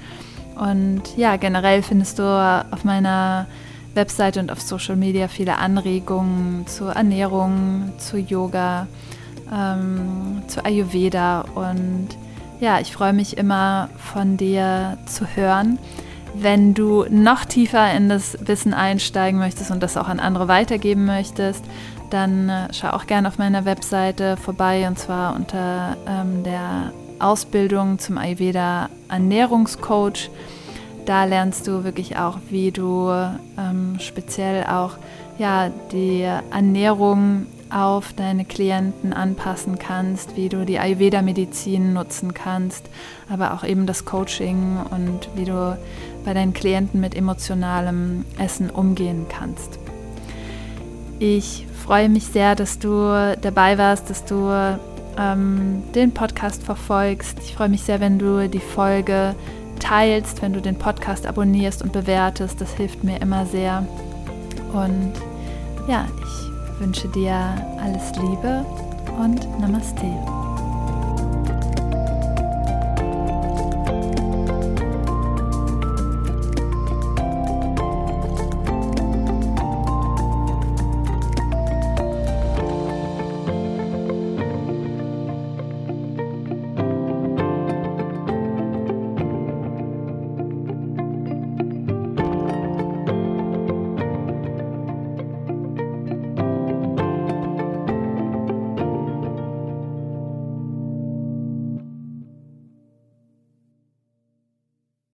Und 0.55 1.03
ja, 1.17 1.35
generell 1.35 1.83
findest 1.83 2.17
du 2.17 2.23
auf 2.23 2.83
meiner 2.83 3.45
Webseite 3.93 4.39
und 4.39 4.51
auf 4.51 4.61
Social 4.61 4.95
Media 4.95 5.27
viele 5.27 5.57
Anregungen 5.57 6.65
zur 6.65 6.93
Ernährung, 6.93 7.93
zu 7.99 8.17
Yoga, 8.17 8.87
ähm, 9.53 10.41
zu 10.47 10.65
Ayurveda 10.65 11.41
und 11.53 12.09
ja, 12.59 12.79
ich 12.79 12.93
freue 12.93 13.13
mich 13.13 13.37
immer 13.37 13.89
von 13.97 14.37
dir 14.37 14.97
zu 15.05 15.25
hören. 15.35 15.79
Wenn 16.33 16.73
du 16.73 17.05
noch 17.09 17.45
tiefer 17.45 17.93
in 17.93 18.09
das 18.09 18.37
Wissen 18.41 18.73
einsteigen 18.73 19.39
möchtest 19.39 19.71
und 19.71 19.81
das 19.81 19.95
auch 19.95 20.09
an 20.09 20.19
andere 20.19 20.47
weitergeben 20.47 21.05
möchtest, 21.05 21.63
dann 22.09 22.49
äh, 22.49 22.67
schau 22.71 22.89
auch 22.89 23.07
gerne 23.07 23.27
auf 23.27 23.37
meiner 23.37 23.65
Webseite 23.65 24.37
vorbei 24.37 24.87
und 24.87 24.99
zwar 24.99 25.35
unter 25.35 25.97
ähm, 26.07 26.43
der 26.43 26.91
Ausbildung 27.19 27.99
zum 27.99 28.17
Ayurveda 28.17 28.89
Ernährungscoach. 29.09 30.29
Da 31.05 31.25
lernst 31.25 31.67
du 31.67 31.83
wirklich 31.83 32.17
auch, 32.17 32.39
wie 32.49 32.71
du 32.71 33.09
ähm, 33.57 33.97
speziell 33.99 34.65
auch 34.65 34.97
ja, 35.37 35.69
die 35.91 36.21
Ernährung 36.21 37.47
auf 37.75 38.13
deine 38.13 38.45
Klienten 38.45 39.11
anpassen 39.11 39.77
kannst, 39.77 40.37
wie 40.37 40.47
du 40.47 40.65
die 40.65 40.79
Ayurveda-Medizin 40.79 41.91
nutzen 41.91 42.33
kannst, 42.33 42.89
aber 43.29 43.53
auch 43.53 43.65
eben 43.65 43.85
das 43.85 44.05
Coaching 44.05 44.77
und 44.91 45.27
wie 45.35 45.43
du 45.43 45.77
bei 46.23 46.33
deinen 46.33 46.53
Klienten 46.53 47.01
mit 47.01 47.15
emotionalem 47.15 48.23
Essen 48.39 48.69
umgehen 48.69 49.25
kannst. 49.27 49.77
Ich 51.19 51.67
freue 51.83 52.07
mich 52.07 52.27
sehr, 52.27 52.55
dass 52.55 52.79
du 52.79 53.35
dabei 53.41 53.77
warst, 53.77 54.09
dass 54.09 54.23
du 54.23 54.49
ähm, 55.17 55.83
den 55.93 56.13
Podcast 56.13 56.63
verfolgst. 56.63 57.39
Ich 57.39 57.55
freue 57.55 57.69
mich 57.69 57.81
sehr, 57.81 57.99
wenn 57.99 58.17
du 58.17 58.47
die 58.47 58.59
Folge 58.59 59.35
teilst, 59.81 60.41
wenn 60.41 60.53
du 60.53 60.61
den 60.61 60.77
Podcast 60.77 61.27
abonnierst 61.27 61.81
und 61.81 61.91
bewertest. 61.91 62.61
Das 62.61 62.73
hilft 62.73 63.03
mir 63.03 63.21
immer 63.21 63.45
sehr. 63.45 63.85
Und 64.71 65.11
ja, 65.89 66.07
ich 66.23 66.54
wünsche 66.79 67.07
dir 67.09 67.35
alles 67.79 68.11
Liebe 68.17 68.65
und 69.17 69.59
Namaste. 69.59 70.34